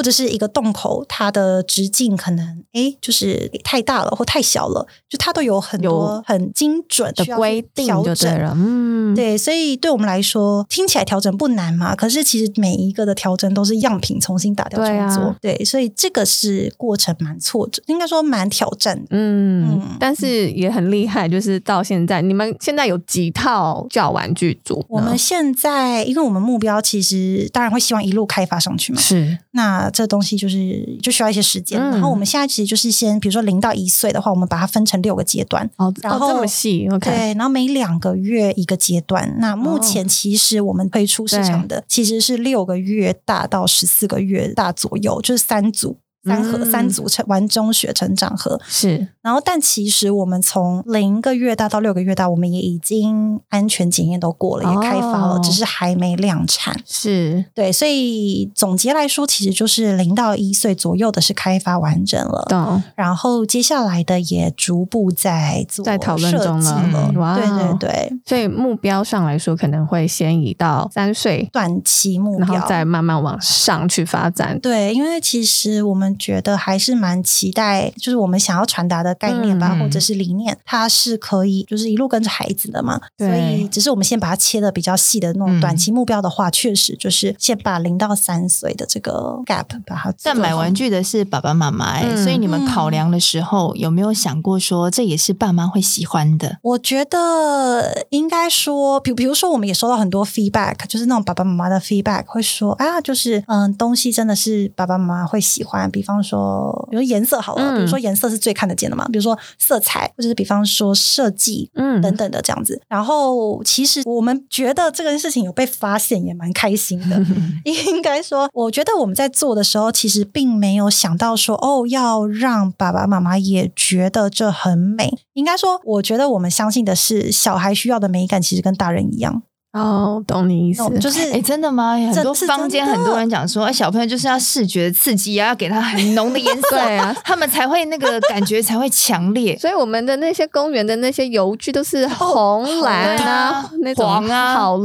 [0.00, 8.54] 或者是一个洞口，它的直径可能哎，就是太大了或太小了，就它都有很多很精准的规定调整了。
[8.56, 11.94] 嗯，对，所以对我们来说，听起来调整不难嘛。
[11.94, 19.08] 可是其实每一个的调整都是样品重新打掉重做，对啊，对，所以这个是过程蛮挫折，应该说蛮挑战的。
[19.10, 24.82] 嗯，嗯，但是也很厉害，就是到现在，你们现在有几套教玩具组？
[24.88, 28.98] 我们现在，因为我们目标其实当然会希望一路开发上去嘛。
[28.98, 29.89] 是，那。
[29.90, 39.36] 这东西就是就需要一些时间，嗯、然后我们现在其实就是先，比如说零到一岁的话，我们把它分成六个阶段，哦，然后、哦、这么细，OK，对，然后每两个月一个阶段。
[39.38, 45.96] 那目前其实我们推出市场的其实是六个月大到十四个月大左右，就是三组。
[46.22, 56.78] 三盒、嗯、三组成玩中学成长盒是，然后但其实我们从零个月大到六个月大，我们也已经安全检验都过了，哦、也开发了，只是还没量产。
[56.84, 67.10] 是对，所以总结来说，其实就是零到一岁左右的是开发完整了，懂然后接下来的也逐步在做在讨论中了。
[67.12, 74.60] 嗯、哇，对对对，所以目标上来说，可能会先移到三岁短期目标，然后再慢慢往上去发展。
[74.60, 76.09] 对，因为其实我们。
[76.18, 83.00] 觉得还是蛮期待，就是我们想要传达的概念吧，嗯、或者是理念，它是可以就是一路跟着孩子的嘛。
[83.16, 90.12] 对所以，只是我们先把它切的比较细的那种短期目标的话，嗯、确实就是先把零到三岁的这个 gap 把它。
[90.22, 96.58] 但买玩具的是爸爸妈妈、所以你们考量的时候、嗯、有没有想过说，这也是爸妈会喜欢的？
[96.62, 112.76] 我觉得应该说，比比如说，我们也收到很多 feedback，就是那种爸爸妈妈的 feedback 会说啊，就是嗯，东西真的是爸爸妈妈会喜欢，比方说，比如颜色好了，嗯、比如说颜色是最看得见的嘛，比如说色彩，或者是比方说设计，嗯，等等的这样子。
[112.76, 117.20] 嗯、然后，其实我们觉得这件事情有被发现，也蛮开心的。
[117.64, 125.10] 应该说，我觉得我们在做的时候，其实并没有想到说，哦，要让爸爸妈妈也觉得这很美。
[125.34, 129.42] 应该说，我觉得我们相信的是，小孩需要的美感，其实跟大人一样。
[129.72, 131.94] 哦，懂你意思，就是哎，真的吗？
[132.12, 139.56] 很多坊间很多人讲说，哎，小朋友就是要视觉刺激啊，要给他很浓的颜色啊，他们才会那个感觉才会强烈。
[139.58, 144.76] 所以我们的那些公园的那些游具都是红蓝啊，那种黄啊，好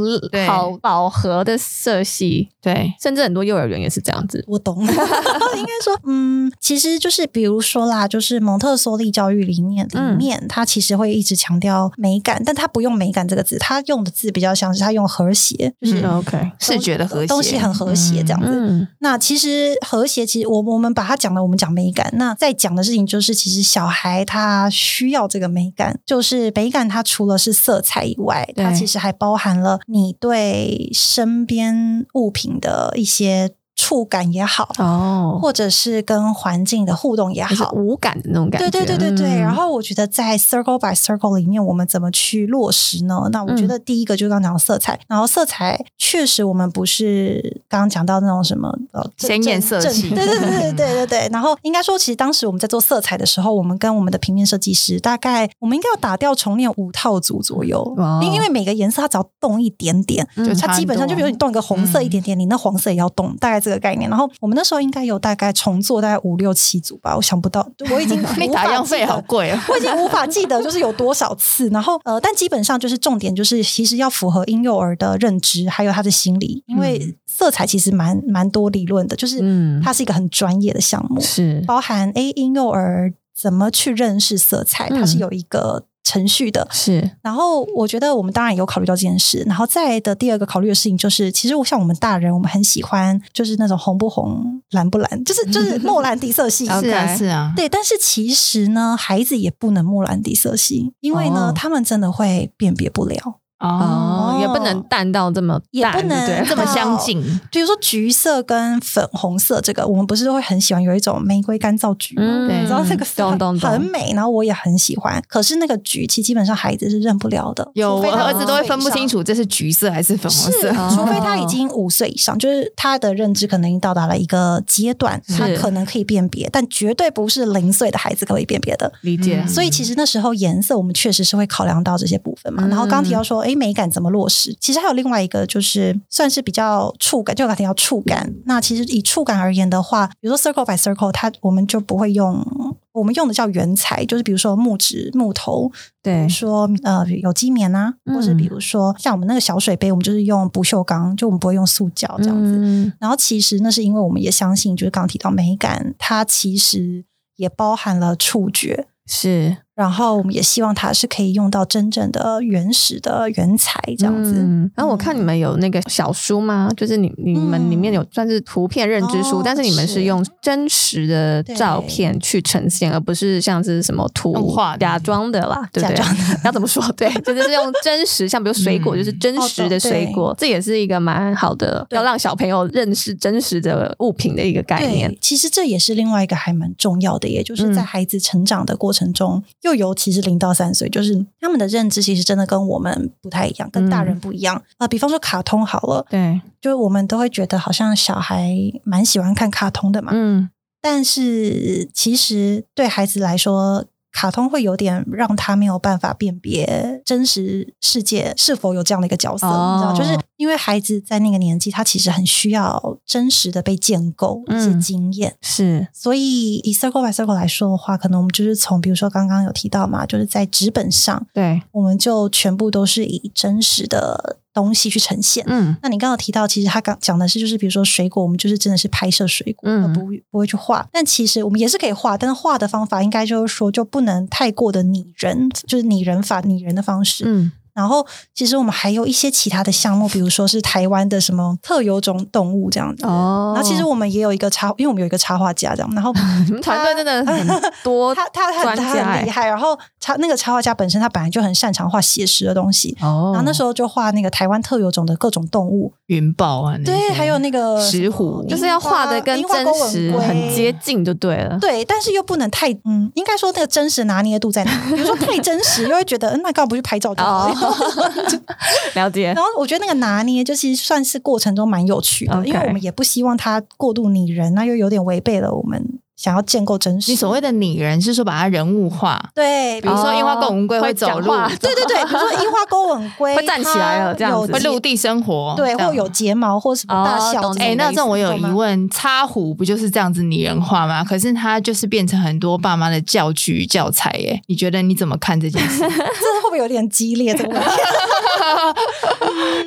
[0.46, 2.48] 好饱和的色系。
[2.62, 4.44] 对，甚至很多幼儿园也是这样子。
[4.46, 14.75] 我懂， 应该说，嗯，其实就是比如说啦，就是蒙特梭利教育理念里面，他其实会一直强调美感，但他不用美感这个字，他用的字比较像。
[14.80, 18.48] 他用和谐，就是 OK 视觉的和谐，东西很和谐这样子。
[18.50, 22.12] 嗯、那其实和谐，其实我我们把它讲的，我们讲美感。
[22.14, 26.88] 那在讲的事情就是，其实小孩他需要这个美感，就是美感。
[26.88, 33.52] 它除了是色彩以外，它其实还包含了你对身边物品的一些。
[33.76, 38.70] 触感也好，哦，或者是跟环境的互动也好，无感的那种感觉。
[38.70, 39.28] 对对对对对。
[39.36, 43.28] 嗯、然后我觉得在 Circle by Circle 里面，我们怎么去落实呢？
[43.30, 50.08] 那我觉得第一个就是刚刚讲的色彩，嗯、然后色彩确实我们不是刚刚讲到那种什么呃鲜艳色系。
[50.16, 51.28] 对对对对对对对。
[51.30, 63.65] 然后应该说，其实当时我们在做色彩的时候，我们跟我们的平面设计师大概我们应该要打掉重练五套组左右，哦、因为每个颜色它只要动一点点，就它基本上就比如你动一个红色一点点，嗯、你那黄色也要动，大概。
[63.66, 64.08] 这个概念。
[64.08, 71.68] 然后我们那时候应该有大概重做大概五六七组吧，我想不到，我已经 那打样费好贵啊， 我已经无法记得就是有多少次。
[71.70, 79.40] 然后呃，但基本上就是重点就是其实要符合婴幼儿的认知，还有他的心理，因为色彩其实蛮蛮多理论的，就是
[79.82, 85.86] 它是一个很专业的项目，是包含 A 婴幼儿怎么去认识色彩，它是有一个。
[86.06, 86.66] 程序的。
[86.70, 97.16] 是，然后我觉得我们当然有考虑到这件事，然后再来的第二个考虑的事情就是，其实我像我们大人，我们很喜欢就是那种红不红、蓝不蓝，就是 就是 莫兰迪色系，是啊。
[97.16, 97.68] 是啊，对。
[97.68, 103.40] 但是其实呢，孩子也不能莫兰迪色系，因为呢，哦、他们真的会辨别不了。
[103.58, 107.22] 哦，也不能淡到这么淡，也不能对这么相近。
[107.50, 112.22] 比如说橘色跟粉红色，这个我们不是都会很喜欢有一种玫瑰干燥橘吗？
[112.22, 115.22] 嗯，你知道这个色很美，然后我也很喜欢。
[115.26, 117.66] 可是那个橘，其实基本上孩子是认不了的。
[117.74, 128.92] 有，我儿子都会分不清楚这是橘色还是粉红色， 除非他已经五岁以上，就是他的认知可能已经到达了一个阶段，他可能可以辨别，但绝对不是零岁的孩子可以辨别的。
[129.00, 129.42] 理解。
[129.46, 132.66] 所以其实那时候颜色，我们确实是会考量到这些部分嘛。
[132.66, 134.56] 然后刚提到说，哎，美感怎么落实？
[134.60, 138.34] 其实还有另外一个，就是算是比较触感，就刚提到触感。
[138.44, 142.44] 那其实以触感而言的话，比如说 circle by circle，它我们就不会用，
[142.92, 145.70] 我们用的叫原材，就是比如说木质、木头，
[146.02, 152.56] 对，比如说呃有机棉啊，或者比如说像我们那个小水杯，我们就是用不锈钢，就我们不会用塑胶这样子。
[152.56, 157.04] 嗯、然后其实那是因为我们也相信，就是刚刚提到美感，它其实
[157.36, 159.58] 也包含了触觉，是。
[159.76, 164.32] 然后我们也希望它是可以用到真正的原始的原材这样子。
[164.36, 166.70] 嗯、然后我看你们有那个小书吗？
[166.74, 176.04] 就是你你们里面有算是图片认知书，嗯、但是你们是用真实的照片去呈现，而不是像是什么图画假装的啦，对不对？
[176.42, 176.82] 要怎么说？
[176.96, 185.14] 对，就是用真实，像比如水果，就是真实的水果，嗯、这也是一个蛮好的，要让小朋友认识真实的物品的一个概念。
[185.20, 189.44] 其实这也是另外一个还蛮重要的，也就是在孩子成长的过程中。
[189.66, 194.88] 嗯又尤其是零到三岁，就是他们的认知其实真的跟我们不太一样，跟大人不一样啊、嗯呃。
[194.88, 200.48] 比方说卡通好了，对，就是我们都会觉得好像小孩蛮喜欢看卡通的嘛，嗯，
[200.80, 203.84] 但是其实对孩子来说。
[204.16, 215.88] 卡通会有点让他没有办法辨别真实世界是否有这样的一个角色，哦、你知道，就是因为孩子在那个年纪，他其实很需要真实的被建构一些经验，嗯、是。
[215.92, 224.38] 所以以 circle by circle 来说的话，可能我们就是从，比如说刚刚有提到嘛，就是在纸本上，对，我们就全部都是以真实的。
[224.56, 230.88] 东西去呈现，嗯，那你刚刚提到，其实他刚讲的是，就是比如说水果，我们就是真的是拍摄水果，嗯，而不不会去画。
[230.90, 237.52] 但其实我们也是可以画，但是画的方法应该就是说，就不能太过的拟人，就是拟人法、拟人的方式，嗯。
[237.76, 243.04] 然后，其实我们还有一些其他的项目，比如说是台湾的什么特有种动物这样子。
[243.06, 243.52] 哦。
[243.54, 245.90] 然后，其实我们也有一个插，因为我们有一个插画家这样。
[245.94, 246.10] 然后，
[246.46, 249.46] 你们团队真的很多， 他他很他很厉害。
[249.46, 252.96] 然后，插那个插画家本身他本来就很擅长画写实的东西。
[253.02, 253.32] 哦。
[253.34, 261.58] 然后那时候就画那个台湾特有种的各种动物，云豹啊，对，还有那个石虎，就是要画的跟真实很接近就对了。
[261.60, 264.72] 对，但是又不能太嗯，应该说那个真实拿捏度在哪？
[264.88, 267.65] 比如说太真实，又会觉得嗯，那干嘛不去拍照就好了。
[268.94, 275.98] 了解，然后我觉得那个拿捏，就其实算是过程中蛮有趣的因为我们也不希望它过度拟人，那又有点违背了我们。
[276.16, 281.26] 想要建构真实，你所谓的拟人是说把它人物化，对，比如说樱花钩吻鲑会走路，
[281.60, 287.50] 对对对，比如说樱花钩吻鲑会站起来了，这样子会陆地生活，对，或有睫毛或什么大小。
[287.58, 291.04] 哎，那这我有疑问，插虎不就是这样子拟人化吗？
[291.04, 294.40] 可是它就是变成很多爸妈的教具教材，耶？
[294.46, 295.80] 你觉得你怎么看这件事？
[295.84, 297.34] 这会不会有点激烈？
[297.34, 297.68] 这个问题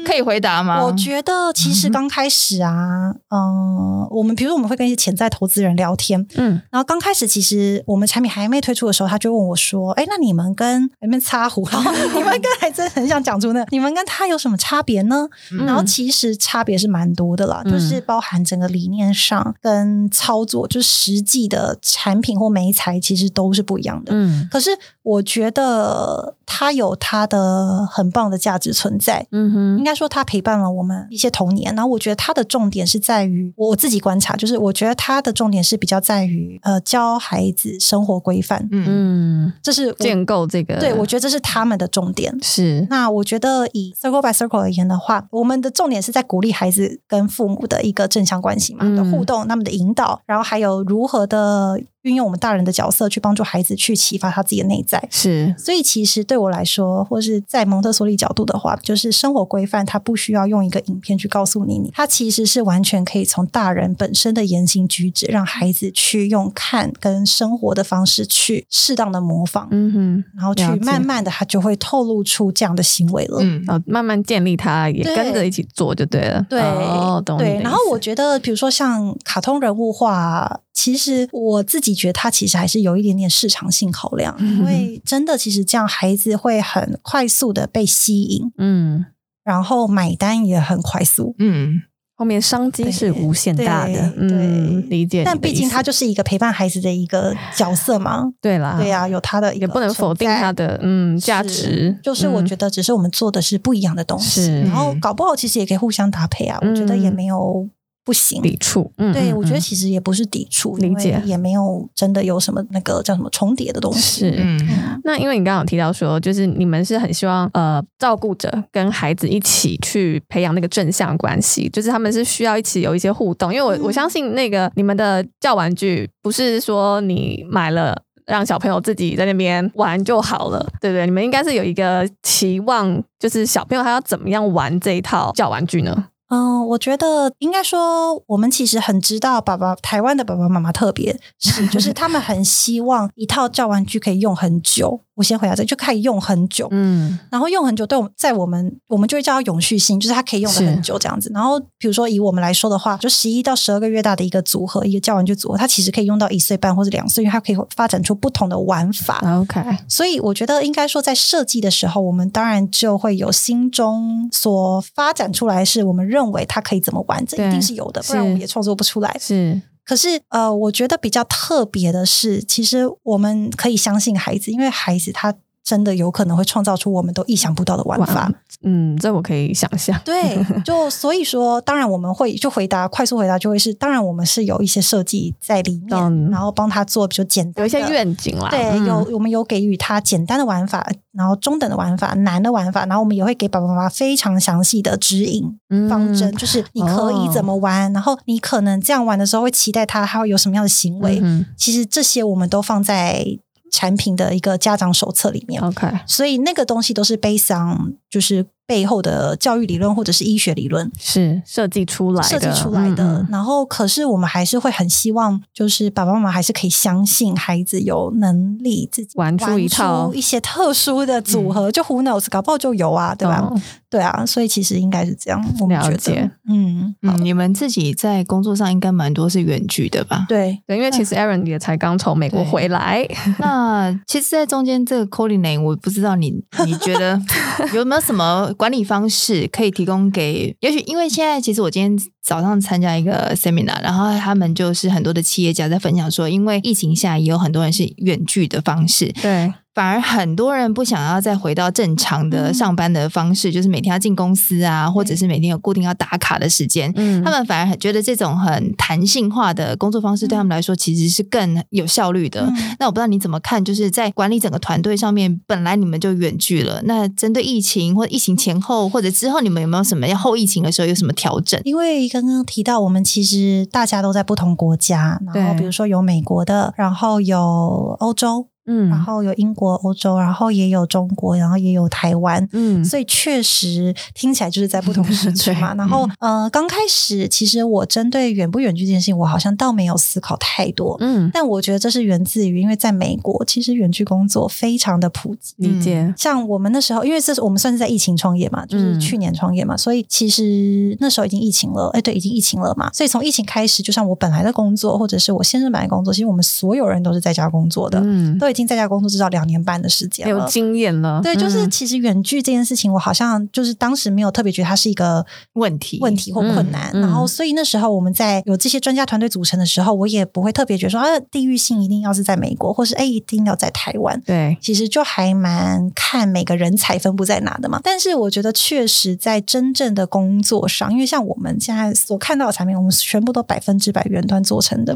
[0.04, 0.84] 可以回答吗？
[0.84, 6.26] 我觉得其实刚开始啊，嗯，我们比如说我们会跟一些潜在投资人聊天。
[6.40, 24.14] 嗯，然后刚开始其实我们产品还没推出的时候，他就问我说：“哎，那你们跟你们擦胡， 然后你们跟还真很想讲出那，你们跟他有什么差别呢？”嗯、然后其实差别是蛮多的啦，嗯、就是包含整个理念上跟操作，就是实际的产品或媒材其实都是不一样的。
[24.14, 24.72] 嗯，可是
[25.10, 29.26] 我觉得它有它的很棒的价值存在。
[29.32, 31.74] 嗯哼，应该说它陪伴了我们一些童年。
[31.74, 37.00] 然后我觉得它的重点是在于我自己观察，就是我觉得它的重点是比较在于呃教。
[37.00, 40.78] 教孩子生活规范，嗯，这是建构这个。
[40.82, 42.38] 对，我觉得这是他们的重点。
[42.42, 55.06] 是，那我觉得以 circle by circle 而言的话，我们的重点是在鼓励孩子跟父母的一个正向关系嘛的互动，他们的引导，然后还有如何的运用我们大人的角色去帮助孩子去启发他自己的内在。
[55.12, 77.60] 是，所以其实对我来说，或是在蒙特梭利角度的话，就是生活规范，它不需要用一个影片去告诉你，你它其实是完全可以从大人本身的言行举止，让孩子去用看跟生活的方式去适当的模仿，嗯哼，然后去慢慢的，他就会透露出这样的行为了，嗯，然后慢慢建立他也跟着一起做就对了，对，哦，懂，对。
[77.62, 80.62] 然后我觉得，比如说像卡通人物化。
[80.80, 89.06] 其实我自己觉得，它其实还是有一点点市场性考量，因为真的，其实这样孩子会很快速的被吸引，嗯，
[89.44, 91.82] 然后买单也很快速，嗯，
[92.16, 95.24] 后面商机是无限大的，对，嗯，理解。
[95.26, 107.68] 但毕竟他就是一个陪伴孩子的一个角色嘛， 对啦，对呀，有他的一个，也不能否定他的嗯价值，就是我觉得只是我们做的是不一样的东西，然后搞不好其实也可以互相搭配啊，我觉得也没有。
[108.10, 108.92] 不行，抵触。
[108.98, 114.22] 嗯，对，我觉得其实也不是抵触，理解也没有真的有什么那个叫什么重叠的东西。
[114.22, 123.54] 是，嗯，那因为你刚刚有提到说，就是你们是很希望呃照顾者跟孩子一起去培养那个正向关系，就是他们是需要一起有一些互动。
[123.54, 127.96] 因为我我相信那个你们的教玩具不是说你买了
[128.26, 131.06] 让小朋友自己在那边玩就好了，对不对？
[131.06, 136.06] 你们应该是有一个期望，就是小朋友他要怎么样玩这一套教玩具呢？
[136.30, 145.02] 嗯，我觉得应该说，我们其实很知道，爸爸台湾的爸爸妈妈特别 是，就是他们很希望一套教玩具可以用很久。
[145.16, 151.30] 我先回答这，就可以用很久，嗯，然后用很久，对我们在我们我们就会叫它永续性，就是它可以用的很久这样子。
[151.34, 159.22] 然后比如说以我们来说的话，就十一到十二个月大的一个组合，一个教玩具组合，它其实可以用到一岁半或者两岁，因为它可以发展出不同的玩法。
[159.42, 169.16] OK，所以我觉得应该说在设计的时候，我们当然就会有心中所发展出来，是我们认为它可以怎么玩，这一定是有的，不然我们也创作不出来。
[169.20, 169.62] 是。
[169.84, 175.34] 可是，呃，我觉得比较特别的是，其实我们可以相信孩子，因为孩子他
[175.70, 178.28] 真的有可能会创造出我们都意想不到的玩法。
[178.64, 179.96] 嗯，这我可以想象。
[180.04, 188.50] 对，就所以说，当然我们会就回答，快速回答就会是，当然我们是有一些设计在里面，嗯、然后帮他做比较简单的，有一些愿景啦。
[188.50, 195.44] 对，有我们有给予他简单的玩法，然后中等的玩法，难的玩法，然后我们也会给爸爸妈妈非常详细的指引
[195.88, 201.20] 方针，嗯、就是你可以怎么玩，哦、然后你可能这样玩的时候会期待他他会有什么样的行为。
[201.22, 203.24] 嗯、其实这些我们都放在
[203.72, 205.62] 产品的一个家长手册里面。
[205.62, 208.46] OK，所以那个东西都是 based on 就是。
[208.70, 213.04] 背后的教育理论或者是医学理论是设计出来的，设计出来的。
[213.04, 223.40] 嗯嗯，然后，可是我们还是会很希望，就是爸爸妈妈还是可以相信孩子有能力自己玩出一套一些特殊的组合，嗯、就 Who knows，搞不好就有啊，对吧？
[223.42, 225.44] 哦、对啊，所以其实应该是这样。
[225.60, 230.28] 我们觉得，了解嗯嗯，你们自己在工作上应该蛮多是远距的吧？
[230.30, 233.04] 对对，因为其实 Aaron 也才刚从美国回来。
[233.40, 237.20] 那其实，在中间这个 coordinate，我不知道你你觉得
[237.74, 238.54] 有没有什么？
[238.58, 249.54] 管理方式可以提供给，也许因为现在其实我今天早上参加一个 seminar，然后他们就是很多的企业家在分享说，因为疫情下也有很多人是远距的方式，对。
[249.80, 256.92] 反而很多人不想要再回到正常的上班的方式，嗯、就是每天要进公司啊，嗯、或者是每天有固定要打卡的时间。
[256.98, 262.42] 嗯，他们反而很觉得这种很弹性化的工作方式对他们来说其实是更有效率的。
[262.42, 271.58] 嗯、那我不知道你怎么看，就是在管理整个团队上面，本来你们就远距了，那针对疫情或者疫情前后或者之后，你们有没有什么要后疫情的时候有什么调整？
[271.64, 278.48] 因为刚刚提到，我们其实大家都在不同国家，然后比如说有美国的，然后有欧洲。
[278.70, 285.74] 嗯，然后有英国、欧洲，然后也有中国，然后也有台湾，嗯，所以确实听起来就是在不同时区嘛。
[285.80, 296.14] 然后，呃，刚开始其实我针对远不远距这件事情，我好像倒没有思考太多，嗯，但我觉得这是源自于，因为在美国，其实远距工作非常的普及，理解。
[296.16, 302.90] 像我们那时候，因为这是我们算是在疫情创业嘛，就是去年创业嘛，所以其实那时候已经疫情了，哎，对，已经疫情了嘛。
[302.94, 308.70] 所以从疫情开始，就像我本来的工作，或者是我先生本来的工作，其实我们所有人都是在家工作的，嗯，都已经。
[308.70, 311.20] 在家工作至少两年半的时间，有经验了。
[311.24, 316.92] 对，就是其实远距这件事情，我好像就是当时没有特别觉得它是一个问题、问题或困难。
[316.94, 324.22] 然后，所以那时候我们在有这些专家团队组成的时候，我也不会特别觉得说啊，地域性一定要是在美国，或是哎一定要在台湾。
[324.24, 327.80] 对，其实就还蛮看每个人才分布在哪的嘛。
[327.84, 334.96] 但是我觉得确实在真正的工作上，因为像我们现在所看到的产品，我们全部都百分之百原端做成的。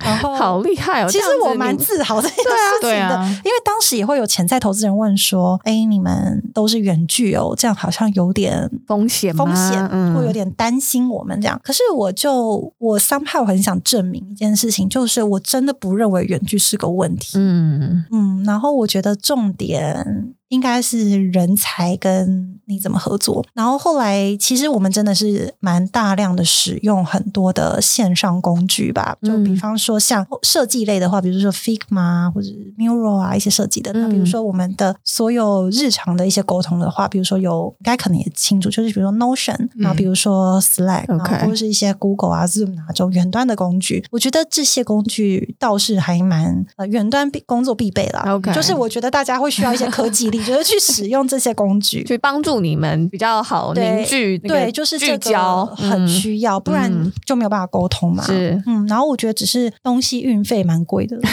[0.00, 1.08] 然后好厉害哦！
[1.08, 2.28] 其实我蛮自豪的。
[2.28, 2.88] 对啊，情的。
[2.88, 17.38] 对啊，因为当时也会有潜在投资人问说：“哎，你们都是远距哦，这样好像有点风险，风险，嗯，会有点担心我们这样。”可是我就我 somehow 很想证明一件事情，就是我真的不认为远距是个问题。
[17.38, 20.34] 嗯嗯，然后我觉得重点。
[20.48, 48.22] 应该是人才跟你怎么合作，然后后来其实我们真的是蛮大量的使用很多的线上工具吧，就比方说像设计类的话，比如说 Figma 或者 Mural 啊一些设计的，那比如说我们的所有日常的一些沟通的话，比如说有应该可能也清楚，就是比如说 Notion，然后比如说 Slack，然后或者是一些 Google 啊 Zoom 啊这种远端的工具，我觉得这些工具倒是还蛮呃远端必工作必备啦。
[48.28, 50.30] OK，就是我觉得大家会需要一些科技。
[50.36, 58.22] 你觉得去使用这些工具， 去帮助你们比较好凝聚，对，就是聚焦很需要，不然就没有办法沟通嘛。
[58.24, 61.16] 是，嗯，然后我觉得只是东西运费蛮贵的。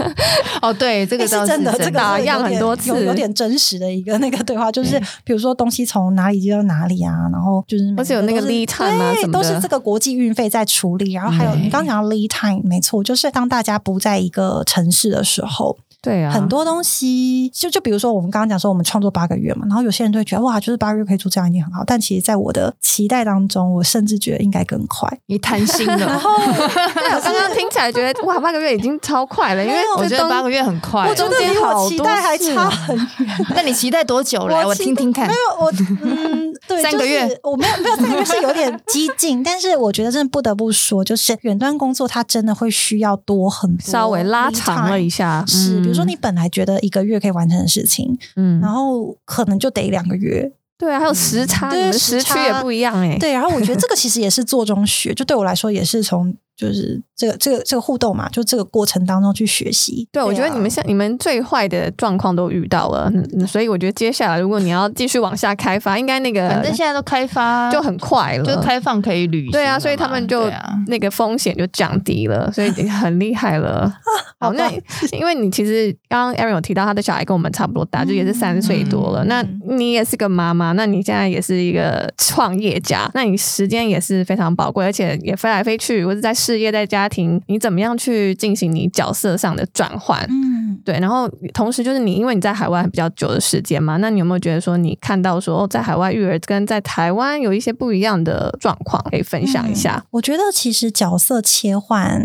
[0.60, 11.12] 哦，对，这个是真的，这个打样很多次，有有点真实的一个那个对话，就是比如说东西从哪里寄到哪里啊，然后就是而且有那个 lead time 啊什么的，都是这个国际运费在处理。
[11.12, 15.76] 然后还有你刚刚讲到 lead time，没错，就是当大家不在一个城市的时候。
[16.02, 25.06] 对啊，很多东西就就比如说我们刚刚讲说我们创作八个月嘛，然后有些人都会觉得哇，就是八个月可以做这样已经很好，但其实在我的期待当中，我甚至觉得应该更快。
[25.26, 33.46] 你贪心了， 然后我刚刚听起来觉得哇，八个月已经超快了，因为我觉得八个月很快，我觉得比我期待还差很远。
[33.54, 34.66] 那你期待多久了？
[34.66, 35.26] 我听听看。
[35.26, 35.72] 没有我
[36.02, 46.80] 嗯，对，三个月，我没有没有三个月是有点激进，但是我觉得真的不得不说，就是远端工作它真的会需要多很多，稍微拉长了一下，是比如说你本来觉得。
[46.80, 56.34] 一个月可以完成的事情，嗯，然后可能就得两个月，对啊，还有时差，对，时区也不一样哎，对，然后我觉得这个其实也是做中学，就对我来说也是从。
[56.60, 60.06] 就是这个这个这个互动嘛，就这个过程当中去学习。
[60.12, 63.10] 对，我觉得你们像你们最坏的状况都遇到了，
[63.48, 69.52] 所以我觉得接下来如果你要继续往下开发，应该那个反正现在都开发就很快了，就开放可以旅行。
[69.52, 70.50] 对啊，所以他们就
[70.88, 73.90] 那个风险就降低了，所以已经很厉害了。
[74.38, 74.70] 好，那
[75.12, 79.24] 因为你其实刚刚 Erin 有提到他的小孩跟我们差不多大，就也是三岁多了。
[79.24, 86.34] 那你也是个妈妈，那你现在也是一个创业家，那你时间也是非常宝贵，而且也飞来飞去，或者在。
[86.50, 90.20] 事业在家庭，你怎么样去进行你角色上的转换？
[90.28, 90.98] 嗯，对。
[90.98, 100.02] 然后同时就是你，因为你在海外比较久的时间嘛，那你有没有觉得说你看到说在海外育儿跟在台湾有一些不一样的状况，可以分享一下？
[100.04, 102.20] 嗯，我觉得其实角色切换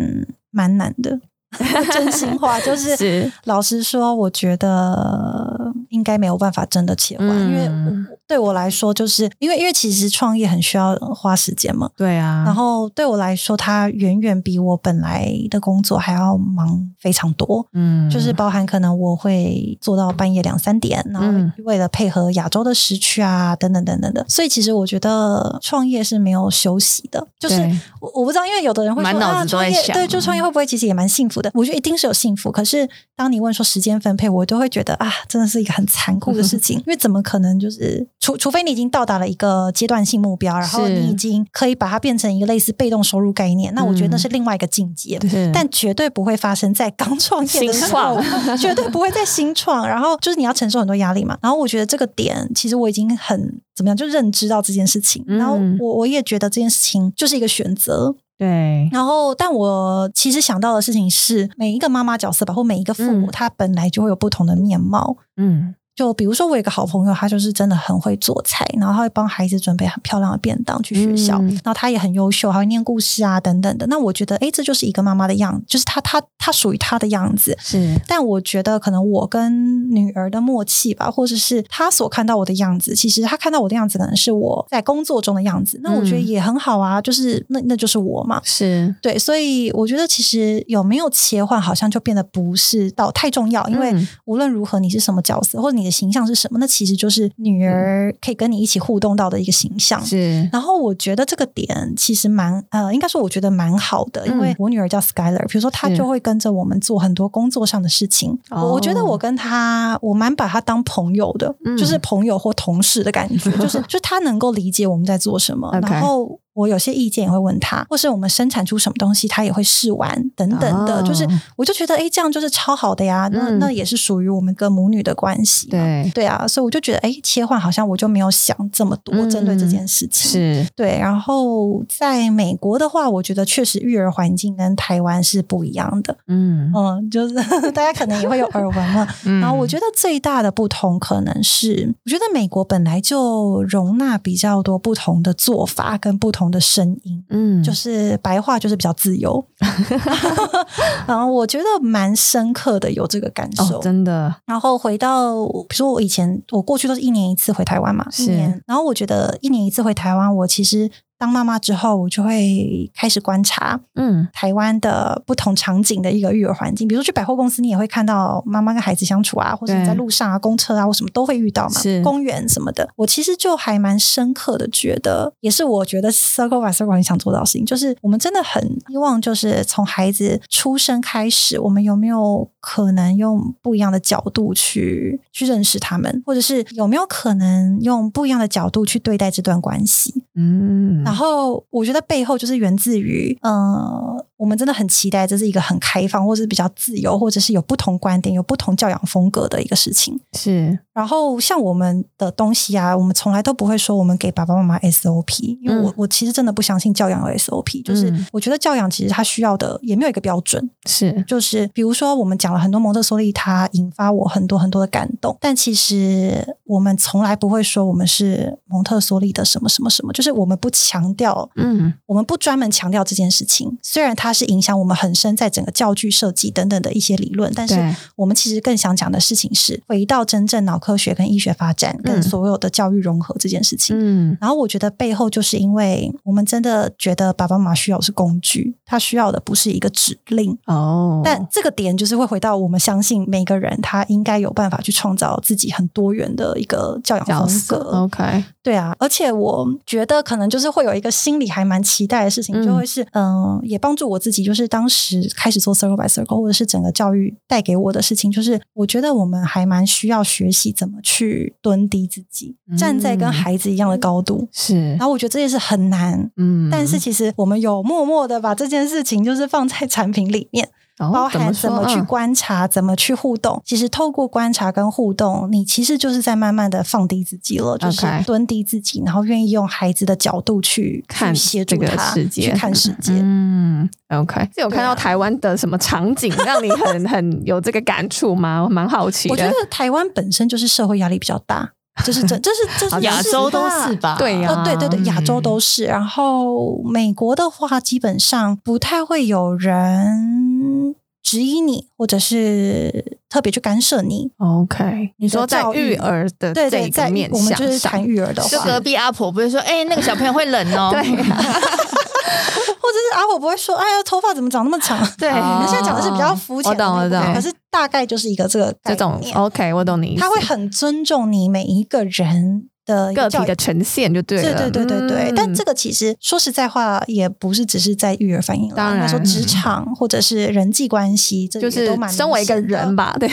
[0.49, 1.19] 蛮难的。
[1.93, 11.89] 真心话就，是老实说，我觉得应该没有办法真的切换，嗯、因为对我来说，就是因为因为其实创业很需要花时间嘛。
[11.95, 12.43] 对啊。
[12.45, 17.65] 然后对我来说，它远远比我本来的工作还要忙非常多。
[17.73, 18.09] 嗯。
[18.09, 21.27] 就是包含可能我会做到半夜两三点，然后
[21.63, 24.25] 为了配合亚洲的时区啊，等等等等的。
[24.27, 27.25] 所以其实我觉得创业是没有休息的。
[27.39, 27.55] 就是
[28.01, 31.51] 我我不知道，因为有的人会说啊，创业对，就创业会不会其实也蛮幸福的？
[31.53, 36.77] 我觉得一定是有幸福，可是当你问说时间分配，我都会觉得啊，真的是一个很残酷的事情。
[36.85, 45.19] 因为怎么可能就是除除非你已经到达了一个阶段性目标，然后你已经可以把它变成一个类似被动收入概念，那我觉得那是另外一个境界。
[45.53, 48.19] 但绝对不会发生在刚创业的时候，
[48.57, 49.87] 绝对不会在新创。
[49.87, 51.37] 然后就是你要承受很多压力嘛。
[51.41, 55.23] 然后我觉得这个点其实我已经很怎么样，就认知到这件事情。
[55.27, 58.15] 然后我我也觉得这件事情就是一个选择。
[58.37, 65.75] 对，然后，但我其实想到的事情是，每一个妈妈角色吧，或每一个父母，他本来就会有不同的面貌，嗯。
[65.95, 73.87] 就比如说，我有一个好朋友，他就是真的很会做菜，然后他会帮孩子准备很漂亮的便当去学校，嗯、然后他也很优秀，还会念故事啊等等的。
[73.87, 77.57] 那我觉得，哎，这就是一个妈妈的样子，就是他他他属于他的样子。
[77.61, 85.79] 是，但我觉得可能我跟女儿的默契吧，或者是他所看到我的样子，其实他看到我的样子可能是我在工作中的样子。
[85.81, 88.41] 那我觉得也很好啊，就是那那就是我嘛。
[88.43, 95.84] 是对，所以我觉得其实有没有切换，好像就变得不是到太重要，因为无论如何你是什么角色，或者你。
[95.85, 96.59] 的形象是什么？
[96.59, 100.03] 那其实就是女儿可以跟你一起互动到的一个形象。
[100.03, 108.37] 是，然后我觉得这个点其实蛮呃，应该说我觉得蛮好的，因为我女儿叫 Skyler，比如说她就会跟着我们做很多工作上的事情。
[108.49, 116.39] 我我觉得我跟她，我蛮把她当朋友的，就是朋友或同事的感觉，就是 就她能够理解我们在做什么，然后。
[116.55, 121.01] 我有些意见也会问他，或是我们生产出什么东西，他也会试玩等等的。
[121.01, 121.27] 哦、就是
[121.57, 123.29] 我就觉得，哎，这样就是超好的呀。
[123.31, 125.67] 那、嗯、那也是属于我们跟母女的关系。
[125.67, 130.41] 对对啊，所以我就觉得，哎，切换好像我就没有想这么多针对这件事情。
[130.41, 130.97] 嗯、是对。
[130.97, 136.17] 然后在美国的话，我觉得确实育儿环境跟台湾是不一样的。
[136.27, 137.35] 嗯嗯，就是
[137.73, 139.05] 大家可能也会有耳闻嘛。
[139.25, 147.23] 嗯、然后我觉得最大的不同可能是，我觉得美国本来就容纳比较多不同的做法跟不同的声音。
[147.29, 149.45] 嗯，就是白话就是比较自由。
[151.07, 154.33] 然后我觉得蛮深刻的有这个感受，哦、真的。
[154.45, 158.61] 然后回到，比如说我以前我过去都是一年一次回台湾嘛，一年。
[158.65, 160.89] 然后我觉得一年一次回台湾，我其实。
[161.17, 166.87] 当妈妈之后，我就会开始观察，嗯，台湾的不同场景的一个育儿环境。
[166.87, 171.79] 比如说去百货公司，你也会看到妈妈跟孩子相处啊，或者你在路上啊、公车啊，我什么都会遇到嘛。
[171.79, 190.23] 是公园什么的，我其实就还蛮深刻的觉得，也是我觉得 Circle by Circle 很想做到的事情，就是我们真的很希望，就是从孩子出生开始，我们有没有可能用不一样的角度去去认识他们，或者是有没有可能用不一样的角度去对待这段关系？
[190.35, 191.05] 嗯。
[191.05, 200.19] 然然后我觉得背后就是源自于，嗯、我们真的很期待这是一个很开放，或者是比较自由，或者是有不同观点、有不同教养风格的一个事情。
[200.33, 200.77] 是。
[200.93, 210.69] 然后像我们的东西啊，我们从来都不会说我们给爸爸妈妈 SOP，因为我、嗯、我其实真的不相信教养有 SOP，就是我觉得教养其实它需要的也没有一个标准。
[210.85, 211.23] 是。
[211.27, 220.95] 就是比如说我们讲了很多蒙特梭利，它引发我很多很多的感动，但其实我们从来不会说我们是蒙特梭利的什么什么什么，就是我们不强。
[220.95, 227.75] 强调，嗯，我们不专门强调这件事情，虽然它是影响我们很深，在整个教具设计等等的一些理论，但是
[228.15, 233.95] 我们其实更想讲的事情是回到真正脑科学跟医学发展跟所有的教育融合这件事情。
[233.99, 241.21] 嗯，然后我觉得背后就是因为我们真的觉得爸爸妈妈需要的是工具，他需要的不是一个指令哦。
[241.25, 248.03] 但这个点就是会回到我们相信每个人他应该有办法去创造自己很多元的一个教养风格。
[248.03, 250.85] OK，对啊，而且我觉得可能就是会。
[250.85, 254.43] 有一个心里还蛮期待的事情，就会是嗯、呃，也帮助我自己。
[254.43, 264.47] 就是当时开始做 Circle by Circle，或者是整个教育带给我的事情，就是我觉得我们还蛮需要学习怎么去蹲低自己，嗯、站在跟孩子一样的高度。
[264.51, 270.69] 是，然后我觉得这件事很难，嗯，但是其实我们有默默的把这件事情就是放在产品里面。
[270.97, 273.61] 包含怎么去观察，怎么去互动。
[273.65, 283.11] 其实透过观察跟互动，你其实就是在慢慢的放低自己了，就是蹲低自己，然后愿意用孩子的角度去看协助他世界，去看世界。
[283.13, 284.49] 嗯，OK。
[284.55, 288.63] 有看到台湾的什么场景让你很 很有这个感触吗？
[288.63, 289.33] 我蛮好奇的。
[289.33, 291.73] 我觉得台湾本身就是社会压力比较大，
[292.03, 294.15] 就是这，这是这是亚洲都是吧？
[294.17, 295.85] 对呀，对对对，亚洲都是。
[295.85, 300.95] 然后美国的话，基本上不太会有人。
[301.25, 304.29] 质疑你，或者是特别去干涉你。
[304.37, 311.01] OK，你说在育儿的这一个面向，我们就是谈育儿的话，就隔壁阿婆不会说：“哎、欸，那个小朋友会冷哦。”对，
[312.79, 315.29] 或者是阿婆不会说：“哎呀，头发怎么长那么长？” 对，
[315.67, 317.33] 现在讲的是比较肤浅的，我懂，我懂。
[317.33, 320.21] 可是大概就是一个这个这种 OK，我懂你意思。
[320.21, 322.69] 他会很尊重你每一个人。
[322.85, 325.31] 的个体的呈现就对了，对对对对对。
[325.31, 333.27] 嗯、但这个其实说实在话，也不是只是在育儿反应，当然说职场或者是人际关系，这就是身为一个人吧， 对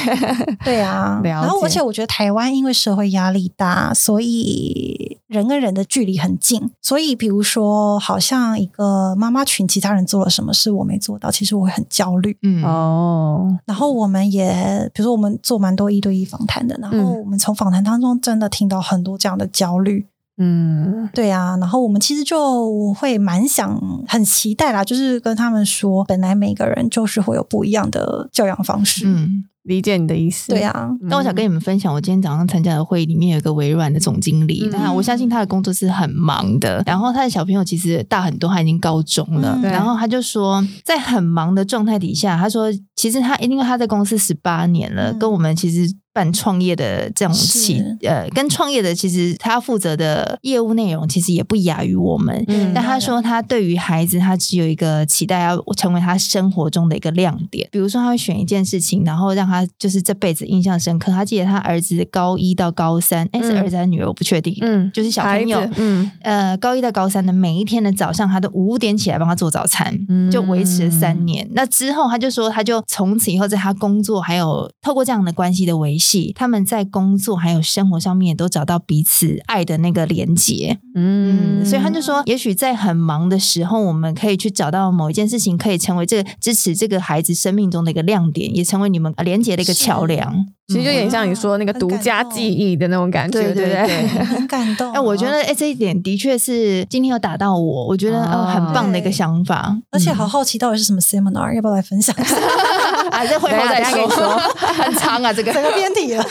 [0.64, 1.20] 对啊。
[1.22, 12.36] 然后而且我觉得台湾因为社会压力大，所以人跟人的距离很近，所以比如说好像一个妈妈群，其他人做了什么事我没做到，其实我会很焦虑。
[12.42, 13.58] 嗯哦。
[13.64, 19.48] 然后我们也比如说我们做蛮多一对一访谈的，然后我们从访谈当中真的听到很多这样的。
[19.52, 20.06] 焦虑，
[20.38, 23.78] 嗯，对啊，然后我们其实就会蛮想、
[24.08, 30.88] 很期待啦，就是跟他们说，本来每个人就是会有不一样的教养方式，嗯，理解你的意思，对啊。
[31.02, 45.94] 那我想跟你们分享，我今天早上参加的会议里面有一个微软的总经理，那、嗯、我相信他的工作是很忙的，然后他的小朋友其实大很多，他已经高中了，嗯、然后他就说，在很忙的状态底下，他说，其实他因为他在公司十八年了，嗯、跟我们其实。
[46.12, 52.44] 办创业的这种企是呃，跟创业的其实他负责的业务内容其实也不亚于我们。
[52.48, 57.68] 嗯，但他说他对于孩子，他只有一个期待，要成为他生活中的一个亮点。
[57.72, 61.10] 比如说，他会选一件事情，然后让他就是这辈子印象深刻。
[61.10, 64.06] 他记得他儿子高一到高三，哎、嗯，是儿子还是女儿？
[64.06, 64.56] 我不确定。
[64.60, 69.98] 嗯，就是小朋友，嗯，呃，高一到高三的每一天的早上，他都五点起来帮他做早餐，
[70.30, 71.46] 就维持了三年。
[71.46, 80.78] 嗯、那之后，他就说，他就从此以后在他工作，还有透过这样的关系的维系，他们在工作还有生活上面也都找到彼此爱的那个连接。
[80.94, 90.46] 嗯，所以他就说，也许在很忙的时候，我们可以去找到某一件事情，可以成为这个支持这个孩子生命中的一个亮点，也成为你们连接的一个桥梁。
[90.68, 94.90] 其实就有点像你说那个独家记忆的那种感觉，对对对，很感 动。
[94.92, 102.36] 哎，我觉得哎，这一点的确是今天有打到我，我觉得呃很棒的一个想法，而且好好奇到底是什么 seminar，要不要来分享一下？
[103.10, 104.08] 啊，这回头再说，
[104.56, 106.22] 很长啊，这个整个偏题了。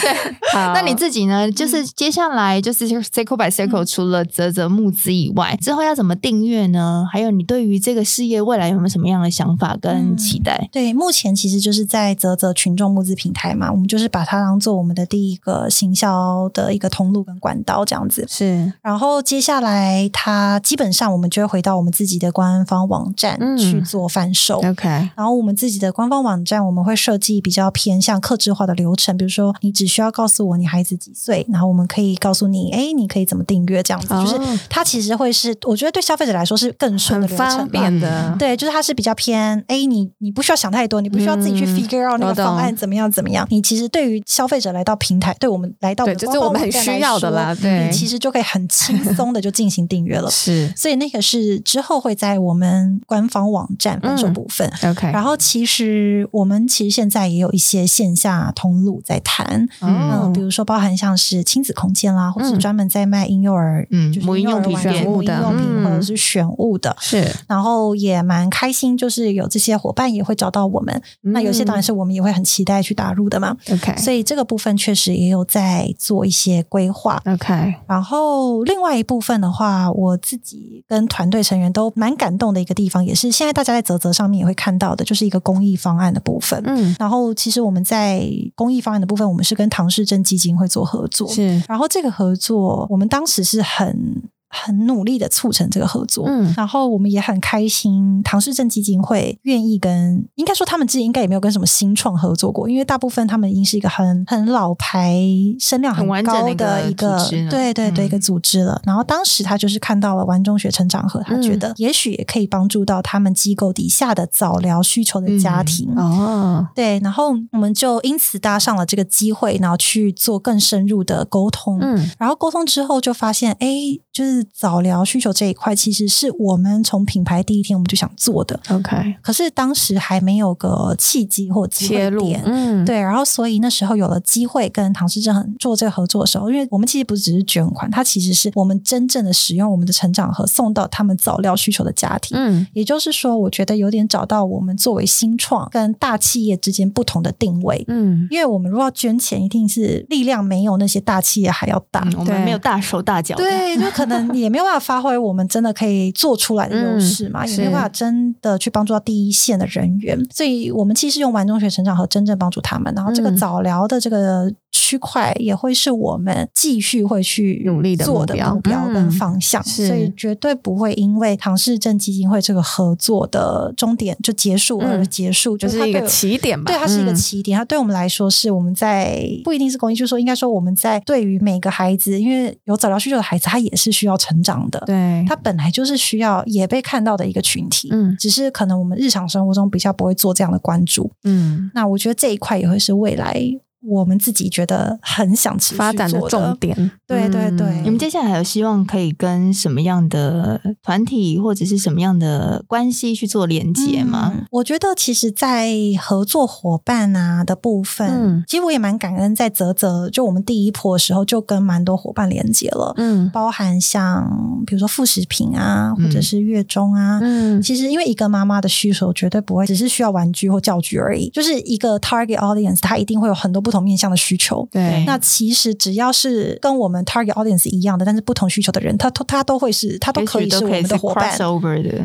[0.00, 0.12] 对，
[0.52, 1.50] 好，那你自己呢？
[1.50, 7.06] 就是接下来就是 Circle by Circle，除了泽泽募资以外，之后要怎么订阅呢？
[7.10, 10.68] 还有你对于这个事业未来有没有什么样的想法跟期待？
[10.70, 18.24] 对，目前其实就是在泽泽群众募资平台嘛，我们就是把它当做我们的第一个行销的一个通路跟管道这样子。
[18.28, 24.58] 是，然后接下来它基本上我们就会回到我们自己的官方网站去做贩售。
[24.58, 38.34] OK，然后我们自己的官方网站我们会设计比较偏向客制化的流程，比如说你只需要告诉我你孩子几岁，然后我们可以告诉你，哎，你可以怎么订阅这样子，就是它其实会是我觉得对消费者来说是更顺的流程，方便的。
[38.38, 50.30] 对，就是它是比较偏，哎，你你不需要想太多，你不需要自己去 figure out 那个方案怎么样怎么样，你其实对于消费者来到平台，对我们来到我们需要的啦，对，你其实就可以很轻松的就进行订阅了。
[50.32, 54.70] 是，所以那个是之后会在我们官方网站分售部分。
[54.84, 67.30] OK，然后其实我们其实现在也有一些线下通路在谈，嗯，比如说包含像是亲子空间啦，或是专门在卖婴幼儿，嗯，就是母婴用品、选物的，用品或者是选物的，是。
[67.46, 71.02] 然后也蛮开心，就是有这些伙伴也会找到我们。
[71.22, 73.56] 那有些当然是我们也会很期待去打入的嘛。
[73.72, 77.22] OK，所以这个部分确实也有在做一些规划。
[77.26, 86.62] OK，然后另外一部分的话，我自己跟团队成员都蛮感动的一个地方，也是现在大家在泽泽上面也会看到的，就是一个公益方案的部分。
[86.66, 88.20] 嗯，然后其实我们在
[88.54, 91.28] 公益方案的部分，我们是跟唐氏症基金会做合作。
[91.28, 94.27] 是，然后这个合作，我们当时是很。
[94.50, 105.20] 很努力的促成这个合作，嗯，然后我们也很开心，唐氏症基金会愿意跟，应该说他们自己应该也没有跟什么新创合作过，因为大部分他们已经是一个很很老牌、
[105.60, 108.80] 声量很高的一个，个对对对、嗯、一个组织了。
[108.84, 123.68] 然后当时他就是看到了玩中学成长和，他觉得也许也可以帮助到他们机构底下的早疗需求的家庭、嗯、哦，对，然后我们就因此搭上了这个机会，然后去做更深入的沟通，嗯，然后沟通之后就发现，哎，
[124.10, 124.37] 就是。
[124.44, 128.58] 早疗需求这一块，其实是我们从品牌第一天我们就想做的。
[128.70, 133.00] OK，可是当时还没有个契机或机会点，切入，嗯，对。
[133.00, 142.36] 然后所以那时候有了机会跟唐氏症做这个合作的时候，因为我们其实不是只是捐款，它其实是我们真正的使用我们的成长盒送到他们早疗需求的家庭。
[142.36, 147.84] 嗯，也就是说，我觉得有点找到我们作为新创跟大企业之间不同的定位。
[147.88, 154.27] 嗯，因为我们如果要捐钱，一定是力量没有那些大企业还要大，嗯、我们没有大手大脚，对，就可能。
[154.34, 164.52] 也没有办法发挥我们真的可以做出来的优势嘛，嗯、也没有办法真的去帮助到第一线的人员，所以我们其实用玩中学成长和真正帮助他们，然后这个早疗的这个。
[164.70, 176.70] 区块也会是我们继续会去努力的做的目标跟方向，嗯、所以绝对不会因为唐氏症基金会这个合作的终点就结束而结束，嗯、就是一个起点吧。
[176.72, 193.58] 对，它是一个起点，它对我们来说是我们在不一定是公益，就是说应该说我们在对于每个孩子，因为有早疗需求的孩子，他也是需要成长的，对，他本来就是需要也被看到的一个群体，嗯，只是可能我们日常生活中比较不会做这样的关注，嗯，那我觉得这一块也会是未来。
[193.80, 197.80] 我们自己觉得很想持续发展的重点，对对对。
[197.82, 204.32] 你们接下来还有希望可以跟什么样的团体或者是什么样的关系去做连接吗？
[204.34, 214.28] 嗯，我觉得其实，在合作伙伴啊的部分，嗯，其实我也蛮感恩，在泽泽就我们第一波的时候就跟蛮多伙伴连接了，嗯，包含像
[214.66, 231.36] 比如说副食品啊，或者是月中啊，嗯，其实因为一个妈妈的需求绝对不会只是需要玩具或教具而已，就是一个 target audience，它一定会有很多不同面向的需求，对，那其实只要是跟我们 target audience 一样的，但是不同需求的人，他他他都会是，他都可以是我们的伙伴。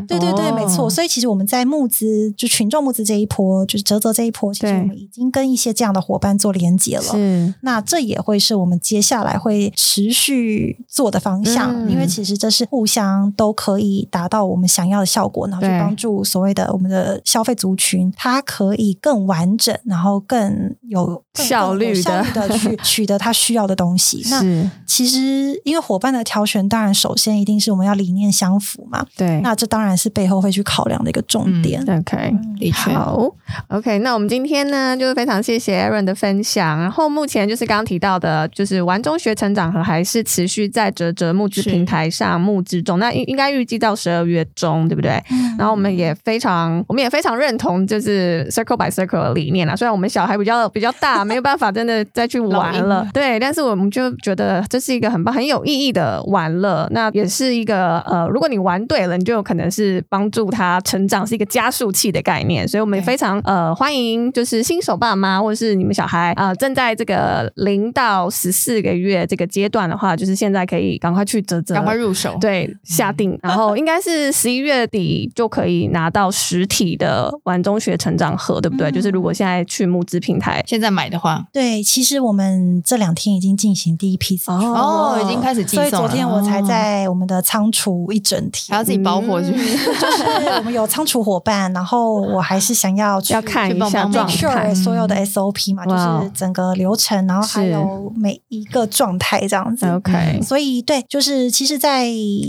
[0.06, 0.90] 对对对，没错。
[0.90, 7.02] 所以其实我们在募资，就群众募资这一波，就是泽泽这一波，其实我们已经跟一些这样的伙伴做连接了。
[7.02, 21.22] 是，那这也会是我们接下来会持续做的方向，因为其实这是互相都可以达到我们想要的效果，然后去帮助所谓的我们的消费族群，它可以更完整，然后更有。
[21.32, 24.22] 更效率的的去 取得他需要的东西。
[24.30, 24.42] 那
[24.86, 25.18] 其实
[25.64, 29.04] 因为伙伴的挑选，当然首先一定是我们要理念相符嘛。
[29.16, 31.82] 对，那这当然是背后会去考量的一个重点。
[31.86, 32.92] 嗯、OK，的确。
[32.92, 33.30] 好
[33.68, 36.78] ，OK，那我们今天呢，就是非常谢谢 Aaron 的分享。
[36.78, 42.98] 然后目前就是刚刚提到的，就是玩中学成长和还是持续在折折募资平台上募资中。
[42.98, 45.22] 那应应该预计到十二月中，对不对？
[45.30, 49.74] 嗯、然后我们也非常，我们也非常认同就是 Circle by Circle 的理念啦。
[49.74, 56.88] 虽然我们小孩比较比较大，没有办法真的再去玩了，对，但是我们就觉得这是一个很棒、很有意义的玩乐。
[56.90, 62.66] 那也是一个呃，如果你玩对了，你就有可能是帮助他成长，是一个加速器的概念。
[62.66, 78.90] 所以我们也非常呃欢迎，就是新手爸妈或者是你们小孩啊、呃，正在这个零到十四个月这个阶段的话，就是现在可以赶快去折折，赶快入手，对，下定，然后应该是十一月底就可以拿到实体的玩中学成长盒，对不对？
[78.90, 85.90] 嗯、就是如果现在去募资平台现在买的话，对，其实我们这两天已经进行第一批次哦，已经开始寄送了。
[85.90, 89.56] 所以昨天我才在我们的仓储一整天，还要自己包货去、嗯，
[90.00, 99.86] 就是我们有仓储伙伴，然后我还是想要去要看一下状态，所有的 SOP 嘛，就是整个流程，然后还有每一个状态这样子。
[99.86, 102.06] OK，所以对，就是其实，在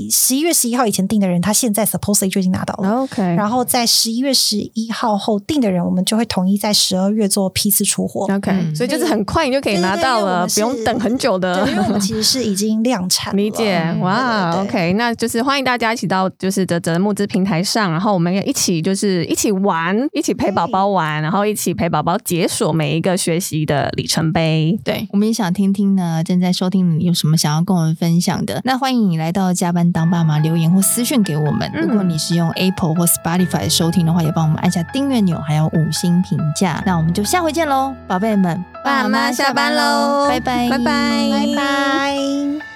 [0.09, 3.01] 十一月十一号以前订的人，他现在 supposedly 就已经拿到了。
[3.01, 8.25] OK，然后在十一月十一号后订的人，我们就会统一在十二月做批次出货。
[8.33, 11.67] OK，、嗯、所以就是很快你就可以拿到了，不用等很久的。
[11.69, 13.37] 因为我们其实是已经 量产了。
[13.37, 24.77] 理解，哇，OK，那就是欢迎大家一起到就是泽泽募资平台上，然后我们也一起就是一起玩，一起陪宝宝玩，然后一起陪宝宝解锁每一个学习的里程碑。
[24.83, 28.61] 对，我们也想听听呢，正在收听你有什么想要跟我们分享的？
[28.63, 31.71] 那欢迎你来到加班当爸妈留言或私讯给我们。
[31.73, 36.81] 如果你是用 Apple 或 Spotify 收听的话，也帮我们按下订阅钮，还有五星评价。
[36.85, 42.74] 那我们就下回见喽，宝贝们，爸妈下班喽，拜拜，拜拜，拜拜。